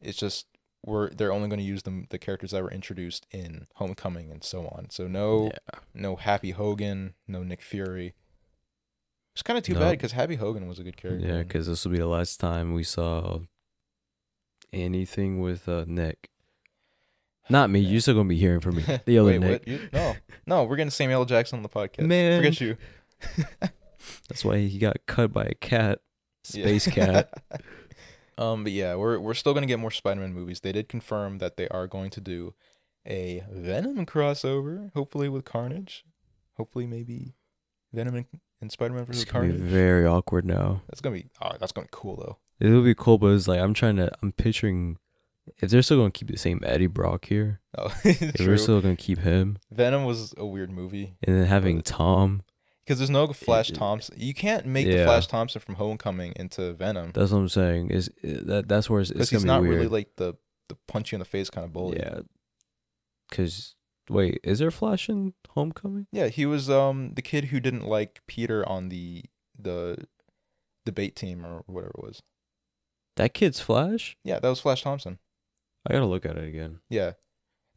It's 0.00 0.18
just 0.18 0.46
we're 0.84 1.10
they're 1.10 1.32
only 1.32 1.48
gonna 1.48 1.62
use 1.62 1.82
them 1.84 2.06
the 2.10 2.18
characters 2.18 2.50
that 2.52 2.62
were 2.62 2.70
introduced 2.70 3.26
in 3.30 3.66
Homecoming 3.74 4.30
and 4.32 4.42
so 4.42 4.66
on. 4.68 4.88
So 4.90 5.06
no, 5.06 5.46
Yeah. 5.46 5.80
no 5.94 6.16
Happy 6.16 6.50
Hogan, 6.52 7.14
no 7.28 7.42
Nick 7.42 7.62
Fury. 7.62 8.14
It's 9.34 9.42
kind 9.42 9.56
of 9.58 9.64
too 9.64 9.74
No. 9.74 9.80
bad 9.80 9.92
because 9.92 10.12
Happy 10.12 10.34
Hogan 10.36 10.66
was 10.68 10.78
a 10.78 10.82
good 10.82 10.96
character. 10.96 11.26
Yeah, 11.26 11.42
because 11.42 11.66
this 11.66 11.84
will 11.84 11.92
be 11.92 11.98
the 11.98 12.06
last 12.06 12.38
time 12.40 12.74
we 12.74 12.82
saw 12.84 13.40
anything 14.72 15.40
with 15.40 15.68
uh, 15.68 15.84
Nick. 15.86 16.30
Not 17.48 17.70
me. 17.70 17.80
You're 17.80 18.00
still 18.00 18.14
gonna 18.14 18.28
be 18.28 18.36
hearing 18.38 18.60
from 18.60 18.76
me. 18.76 18.84
The 19.06 19.18
other 19.18 19.30
Wait, 19.30 19.40
Nick. 19.40 19.66
You- 19.68 19.88
no, 19.92 20.14
no, 20.46 20.64
we're 20.64 20.76
getting 20.76 20.90
Samuel. 20.90 21.24
Jackson 21.24 21.58
on 21.58 21.62
the 21.62 21.68
podcast. 21.68 22.06
Man. 22.06 22.40
forget 22.40 22.60
you. 22.60 22.76
That's 24.28 24.44
why 24.44 24.58
he 24.58 24.78
got 24.78 24.96
cut 25.06 25.32
by 25.32 25.44
a 25.44 25.54
cat. 25.54 26.00
Yeah. 26.52 26.64
Space 26.64 26.86
cat. 26.88 27.30
um, 28.38 28.64
but 28.64 28.72
yeah, 28.72 28.94
we're 28.96 29.18
we're 29.18 29.34
still 29.34 29.54
gonna 29.54 29.66
get 29.66 29.78
more 29.78 29.90
Spider-Man 29.90 30.32
movies. 30.34 30.60
They 30.60 30.72
did 30.72 30.88
confirm 30.88 31.38
that 31.38 31.56
they 31.56 31.68
are 31.68 31.86
going 31.86 32.10
to 32.10 32.20
do 32.20 32.54
a 33.06 33.42
Venom 33.50 34.04
crossover, 34.06 34.92
hopefully 34.94 35.28
with 35.28 35.44
Carnage. 35.44 36.04
Hopefully, 36.56 36.86
maybe 36.86 37.34
Venom 37.92 38.14
and, 38.16 38.26
and 38.60 38.70
Spider-Man 38.72 39.04
versus 39.04 39.22
It's 39.22 39.30
gonna 39.32 39.46
be 39.46 39.50
Carnage. 39.52 39.70
very 39.70 40.06
awkward 40.06 40.44
now. 40.44 40.82
that's 40.88 41.00
gonna 41.00 41.16
be 41.16 41.26
oh, 41.40 41.52
that's 41.60 41.72
gonna 41.72 41.86
be 41.86 41.90
cool 41.92 42.16
though. 42.16 42.38
It 42.60 42.70
would 42.70 42.84
be 42.84 42.94
cool, 42.94 43.18
but 43.18 43.28
it's 43.28 43.48
like 43.48 43.60
I'm 43.60 43.74
trying 43.74 43.96
to. 43.96 44.10
I'm 44.22 44.32
picturing 44.32 44.98
if 45.58 45.70
they're 45.70 45.82
still 45.82 45.98
gonna 45.98 46.10
keep 46.12 46.28
the 46.28 46.36
same 46.36 46.60
Eddie 46.64 46.86
Brock 46.86 47.24
here. 47.26 47.60
Oh, 47.76 47.92
If 48.04 48.34
true. 48.34 48.46
we're 48.48 48.56
still 48.56 48.80
gonna 48.80 48.96
keep 48.96 49.18
him, 49.18 49.58
Venom 49.70 50.04
was 50.04 50.32
a 50.36 50.46
weird 50.46 50.70
movie 50.70 51.14
and 51.22 51.36
then 51.36 51.46
having 51.46 51.78
it's- 51.78 51.96
Tom. 51.96 52.42
Because 52.84 52.98
there's 52.98 53.10
no 53.10 53.26
Flash 53.28 53.70
Thompson. 53.70 54.16
You 54.18 54.34
can't 54.34 54.66
make 54.66 54.86
the 54.86 55.04
Flash 55.04 55.26
Thompson 55.26 55.60
from 55.60 55.76
Homecoming 55.76 56.32
into 56.36 56.72
Venom 56.72 57.12
That's 57.14 57.30
what 57.30 57.38
I'm 57.38 57.48
saying. 57.48 57.90
Is 57.90 58.10
that 58.22 58.68
that's 58.68 58.90
where 58.90 59.00
it's, 59.00 59.10
it's 59.10 59.18
because 59.18 59.42
he's 59.42 59.44
not 59.44 59.62
really 59.62 59.88
like 59.88 60.16
the 60.16 60.34
the 60.68 60.76
punch 60.88 61.12
you 61.12 61.16
in 61.16 61.20
the 61.20 61.24
face 61.24 61.50
kind 61.50 61.64
of 61.64 61.72
bully. 61.72 61.98
yeah. 61.98 62.20
Because 63.28 63.76
wait, 64.08 64.40
is 64.42 64.58
there 64.58 64.70
Flash 64.70 65.08
in 65.08 65.34
Homecoming? 65.50 66.06
Yeah, 66.12 66.28
he 66.28 66.46
was 66.46 66.68
um 66.70 67.12
the 67.14 67.22
kid 67.22 67.46
who 67.46 67.60
didn't 67.60 67.86
like 67.86 68.20
Peter 68.26 68.68
on 68.68 68.88
the 68.88 69.24
the 69.58 70.06
debate 70.84 71.16
team 71.16 71.44
or 71.46 71.62
whatever 71.66 71.92
it 71.96 72.02
was. 72.02 72.22
That 73.16 73.34
kid's 73.34 73.60
Flash. 73.60 74.16
Yeah, 74.24 74.40
that 74.40 74.48
was 74.48 74.60
Flash 74.60 74.82
Thompson. 74.82 75.18
I 75.86 75.92
gotta 75.92 76.06
look 76.06 76.24
at 76.24 76.36
it 76.36 76.48
again. 76.48 76.80
Yeah. 76.88 77.12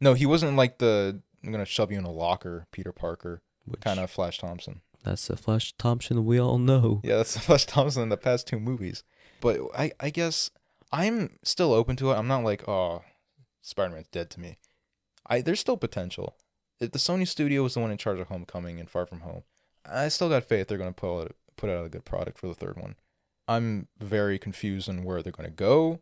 No, 0.00 0.14
he 0.14 0.26
wasn't 0.26 0.56
like 0.56 0.78
the 0.78 1.22
I'm 1.44 1.52
gonna 1.52 1.64
shove 1.64 1.92
you 1.92 1.98
in 1.98 2.04
a 2.04 2.10
locker, 2.10 2.66
Peter 2.72 2.92
Parker 2.92 3.42
Which, 3.64 3.80
kind 3.80 4.00
of 4.00 4.10
Flash 4.10 4.38
Thompson. 4.38 4.80
That's 5.06 5.28
the 5.28 5.36
Flash 5.36 5.72
Thompson 5.78 6.24
we 6.24 6.40
all 6.40 6.58
know. 6.58 7.00
Yeah, 7.04 7.18
that's 7.18 7.34
the 7.34 7.40
Flash 7.46 7.64
Thompson 7.64 8.02
in 8.02 8.08
the 8.08 8.16
past 8.16 8.48
two 8.48 8.58
movies. 8.58 9.04
But 9.40 9.60
I 9.76 9.92
I 10.00 10.10
guess 10.10 10.50
I'm 10.92 11.38
still 11.44 11.72
open 11.72 11.94
to 11.96 12.10
it. 12.10 12.14
I'm 12.14 12.26
not 12.26 12.42
like, 12.42 12.68
oh, 12.68 13.04
Spider 13.62 13.94
Man's 13.94 14.08
dead 14.08 14.30
to 14.30 14.40
me. 14.40 14.58
I 15.28 15.42
there's 15.42 15.60
still 15.60 15.76
potential. 15.76 16.36
If 16.80 16.90
the 16.90 16.98
Sony 16.98 17.26
studio 17.26 17.62
was 17.62 17.74
the 17.74 17.80
one 17.80 17.92
in 17.92 17.98
charge 17.98 18.18
of 18.18 18.26
Homecoming 18.28 18.80
and 18.80 18.90
Far 18.90 19.06
From 19.06 19.20
Home, 19.20 19.44
I 19.88 20.08
still 20.08 20.28
got 20.28 20.44
faith 20.44 20.66
they're 20.66 20.76
gonna 20.76 20.92
put 20.92 21.20
out 21.20 21.36
put 21.56 21.70
out 21.70 21.86
a 21.86 21.88
good 21.88 22.04
product 22.04 22.38
for 22.38 22.48
the 22.48 22.54
third 22.54 22.76
one. 22.76 22.96
I'm 23.46 23.86
very 23.98 24.40
confused 24.40 24.88
on 24.88 25.04
where 25.04 25.22
they're 25.22 25.30
gonna 25.30 25.50
go, 25.50 26.00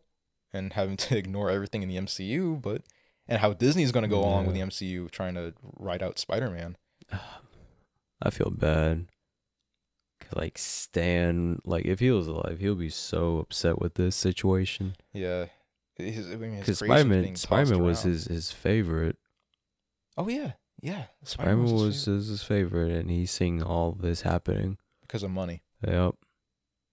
and 0.51 0.73
having 0.73 0.97
to 1.05 1.15
ignore 1.15 1.51
everything 1.51 1.83
in 1.83 1.89
the 1.89 1.97
MCU, 1.97 2.59
but 2.59 2.81
and 3.27 3.39
how 3.39 3.53
Disney's 3.53 3.91
gonna 3.91 4.07
go 4.07 4.21
along 4.21 4.47
with 4.47 4.55
the 4.55 4.61
MCU 4.61 5.11
trying 5.11 5.35
to 5.35 5.53
ride 5.77 6.01
out 6.01 6.17
Spider 6.17 6.49
Man. 6.49 6.77
I 8.21 8.29
feel 8.29 8.49
bad. 8.49 9.07
'Cause, 10.21 10.33
Like 10.33 10.57
Stan, 10.57 11.61
like 11.65 11.85
if 11.85 11.99
he 11.99 12.09
was 12.11 12.27
alive, 12.27 12.59
he'll 12.59 12.75
be 12.75 12.89
so 12.89 13.39
upset 13.39 13.79
with 13.79 13.95
this 13.95 14.15
situation. 14.15 14.95
Yeah. 15.13 15.47
His, 15.97 16.29
I 16.31 16.35
mean, 16.35 16.59
Because 16.59 16.79
Spider 16.79 17.05
Man, 17.07 17.35
Spider 17.35 17.71
Man 17.71 17.83
was 17.83 18.01
his 18.03 18.25
his 18.25 18.51
favorite. 18.51 19.17
Oh 20.17 20.27
yeah, 20.27 20.53
yeah. 20.81 21.05
Spider 21.23 21.55
Man 21.57 21.73
was 21.73 22.05
his, 22.05 22.27
his 22.27 22.43
favorite, 22.43 22.91
and 22.91 23.09
he's 23.09 23.31
seeing 23.31 23.61
all 23.63 23.91
this 23.93 24.21
happening. 24.21 24.77
because 25.01 25.23
of 25.23 25.31
money. 25.31 25.61
Yep. 25.87 26.15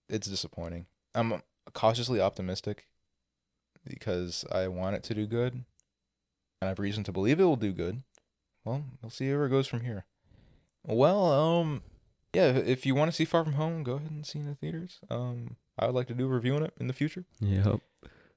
It's 0.09 0.29
disappointing. 0.29 0.87
I'm 1.15 1.43
cautiously 1.73 2.21
optimistic 2.21 2.87
because 3.85 4.45
I 4.53 4.69
want 4.69 4.97
it 4.97 5.03
to 5.05 5.15
do 5.15 5.27
good, 5.27 5.55
and 5.55 5.65
I 6.63 6.67
have 6.69 6.79
reason 6.79 7.03
to 7.05 7.13
believe 7.13 7.41
it 7.41 7.45
will 7.45 7.57
do 7.57 7.73
good. 7.73 8.03
Well, 8.65 8.85
we'll 9.01 9.11
see 9.11 9.31
where 9.33 9.47
it 9.47 9.51
goes 9.51 9.67
from 9.67 9.81
here. 9.81 10.05
Well, 10.85 11.27
um, 11.33 11.83
yeah. 12.35 12.49
If 12.49 12.87
you 12.87 12.95
want 12.95 13.11
to 13.11 13.17
see 13.17 13.25
Far 13.25 13.45
From 13.45 13.55
Home, 13.55 13.83
go 13.83 13.95
ahead 13.95 14.11
and 14.11 14.27
see 14.27 14.41
in 14.41 14.47
the 14.47 14.55
theaters. 14.55 15.01
Um, 15.11 15.57
I 15.79 15.87
would 15.87 15.95
like 15.95 16.09
to 16.09 16.15
do 16.15 16.27
a 16.27 16.35
review 16.35 16.57
on 16.57 16.63
it 16.63 16.75
in 16.79 16.87
the 16.87 16.93
future. 16.93 17.25
Yep. 17.41 17.81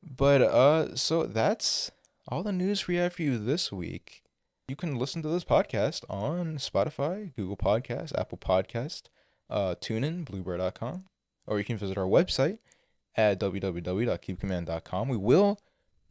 But 0.04 0.42
uh, 0.42 0.96
so 0.96 1.24
that's 1.24 1.92
all 2.28 2.44
the 2.44 2.52
news 2.52 2.88
we 2.88 2.96
have 2.96 3.14
for 3.14 3.24
you 3.24 3.38
this 3.38 3.72
week. 3.72 4.24
You 4.68 4.76
can 4.76 4.96
listen 4.96 5.22
to 5.22 5.28
this 5.30 5.44
podcast 5.44 6.04
on 6.10 6.58
Spotify, 6.58 7.36
Google 7.36 7.58
Podcast, 7.58 8.18
Apple 8.18 8.38
Podcast, 8.38 9.04
uh, 9.50 9.76
TuneIn, 9.80 10.26
Blubrry.com, 10.26 11.06
or 11.46 11.60
you 11.60 11.66
can 11.66 11.78
visit 11.78 11.98
our 11.98 12.08
website 12.08 12.58
at 13.16 13.40
www.cubecommand.com. 13.40 15.08
We 15.08 15.18
will 15.18 15.60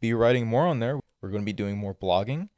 be 0.01 0.15
writing 0.15 0.47
more 0.47 0.67
on 0.67 0.79
there. 0.79 1.01
We're 1.21 1.31
going 1.31 1.43
to 1.43 1.47
be 1.47 1.53
doing 1.53 1.79
more 1.79 1.95
blogging. 1.95 2.49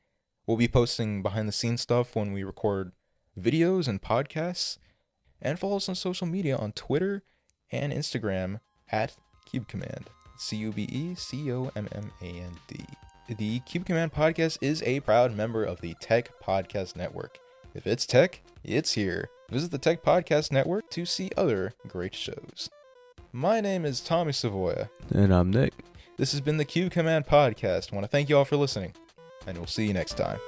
We'll 0.46 0.56
be 0.56 0.68
posting 0.68 1.22
behind 1.22 1.48
the 1.48 1.52
scenes 1.52 1.80
stuff 1.80 2.14
when 2.14 2.32
we 2.32 2.44
record 2.44 2.92
videos 3.38 3.88
and 3.88 4.02
podcasts. 4.02 4.78
And 5.40 5.58
follow 5.58 5.76
us 5.76 5.88
on 5.88 5.94
social 5.94 6.26
media 6.26 6.56
on 6.56 6.72
Twitter 6.72 7.22
and 7.70 7.92
Instagram 7.92 8.60
at 8.90 9.16
Cube 9.44 9.68
Command. 9.68 10.08
C 10.38 10.56
U 10.56 10.72
B 10.72 10.84
E 10.84 11.14
C 11.14 11.50
O 11.52 11.70
M 11.76 11.88
M 11.92 12.12
A 12.22 12.26
N 12.26 12.52
D. 12.68 12.84
The 13.28 13.60
Cube 13.60 13.86
Command 13.86 14.12
podcast 14.12 14.58
is 14.60 14.82
a 14.82 15.00
proud 15.00 15.34
member 15.34 15.64
of 15.64 15.80
the 15.80 15.94
Tech 16.00 16.30
Podcast 16.42 16.94
Network. 16.96 17.38
If 17.74 17.86
it's 17.86 18.06
tech, 18.06 18.40
it's 18.62 18.92
here. 18.92 19.28
Visit 19.50 19.70
the 19.70 19.78
Tech 19.78 20.02
Podcast 20.02 20.52
Network 20.52 20.88
to 20.90 21.04
see 21.04 21.30
other 21.36 21.74
great 21.88 22.14
shows. 22.14 22.70
My 23.32 23.60
name 23.60 23.84
is 23.84 24.00
Tommy 24.00 24.32
Savoya. 24.32 24.88
And 25.10 25.34
I'm 25.34 25.50
Nick. 25.50 25.74
This 26.16 26.32
has 26.32 26.40
been 26.40 26.56
the 26.56 26.64
Cube 26.64 26.92
Command 26.92 27.26
podcast. 27.26 27.92
I 27.92 27.96
want 27.96 28.04
to 28.04 28.10
thank 28.10 28.28
you 28.28 28.38
all 28.38 28.46
for 28.46 28.56
listening, 28.56 28.94
and 29.46 29.58
we'll 29.58 29.66
see 29.66 29.86
you 29.86 29.92
next 29.92 30.16
time. 30.16 30.38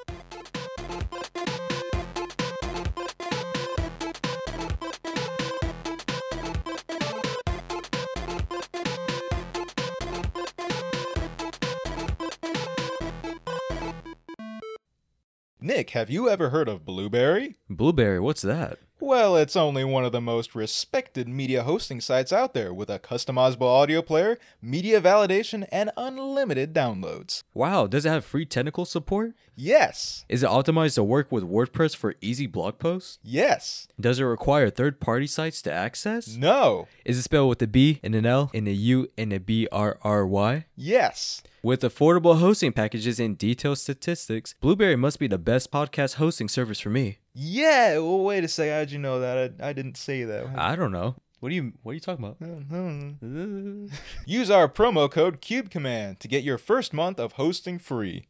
Nick, 15.60 15.90
have 15.90 16.08
you 16.08 16.28
ever 16.28 16.50
heard 16.50 16.68
of 16.68 16.84
Blubrry? 16.84 17.56
Blubrry, 17.68 18.20
what's 18.20 18.42
that? 18.42 18.78
Well, 19.00 19.36
it's 19.36 19.56
only 19.56 19.82
one 19.82 20.04
of 20.04 20.12
the 20.12 20.20
most 20.20 20.54
respected 20.54 21.28
media 21.28 21.64
hosting 21.64 22.00
sites 22.00 22.32
out 22.32 22.54
there 22.54 22.72
with 22.72 22.88
a 22.88 23.00
customizable 23.00 23.62
audio 23.62 24.00
player, 24.00 24.38
media 24.62 25.00
validation, 25.00 25.66
and 25.72 25.90
unlimited 25.96 26.72
downloads. 26.72 27.42
Wow, 27.54 27.88
does 27.88 28.06
it 28.06 28.10
have 28.10 28.24
free 28.24 28.46
technical 28.46 28.84
support? 28.84 29.34
Yes! 29.56 30.24
Is 30.28 30.44
it 30.44 30.48
optimized 30.48 30.94
to 30.94 31.02
work 31.02 31.32
with 31.32 31.42
WordPress 31.42 31.96
for 31.96 32.14
easy 32.20 32.46
blog 32.46 32.78
posts? 32.78 33.18
Yes! 33.24 33.88
Does 34.00 34.20
it 34.20 34.24
require 34.24 34.70
third 34.70 35.00
party 35.00 35.26
sites 35.26 35.60
to 35.62 35.72
access? 35.72 36.36
No! 36.36 36.86
Is 37.04 37.18
it 37.18 37.22
spelled 37.22 37.48
with 37.48 37.62
a 37.62 37.66
B 37.66 37.98
and 38.04 38.14
an 38.14 38.26
L 38.26 38.52
and 38.54 38.68
a 38.68 38.72
U 38.72 39.08
and 39.18 39.32
a 39.32 39.40
B 39.40 39.66
R 39.72 39.98
R 40.02 40.24
Y? 40.24 40.66
Yes! 40.76 41.42
With 41.68 41.82
affordable 41.82 42.38
hosting 42.38 42.72
packages 42.72 43.20
and 43.20 43.36
detailed 43.36 43.76
statistics, 43.76 44.54
Blubrry 44.58 44.96
must 44.96 45.18
be 45.18 45.26
the 45.26 45.36
best 45.36 45.70
podcast 45.70 46.14
hosting 46.14 46.48
service 46.48 46.80
for 46.80 46.88
me. 46.88 47.18
Yeah. 47.34 47.98
Well, 47.98 48.20
wait 48.20 48.42
a 48.42 48.48
second. 48.48 48.72
How'd 48.72 48.90
you 48.90 48.98
know 48.98 49.20
that? 49.20 49.52
I, 49.60 49.68
I 49.68 49.72
didn't 49.74 49.98
say 49.98 50.24
that. 50.24 50.46
I 50.56 50.74
don't 50.76 50.92
know. 50.92 51.16
What 51.40 51.52
are 51.52 51.54
you 51.54 51.74
what 51.82 51.92
are 51.92 51.94
you 51.94 52.00
talking 52.00 52.24
about? 52.24 52.38
Use 54.26 54.50
our 54.50 54.66
promo 54.66 55.10
code 55.10 55.42
CubeCommand 55.42 56.20
to 56.20 56.26
get 56.26 56.42
your 56.42 56.56
first 56.56 56.94
month 56.94 57.20
of 57.20 57.32
hosting 57.32 57.78
free. 57.78 58.28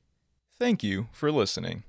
Thank 0.58 0.82
you 0.82 1.06
for 1.12 1.30
listening. 1.30 1.84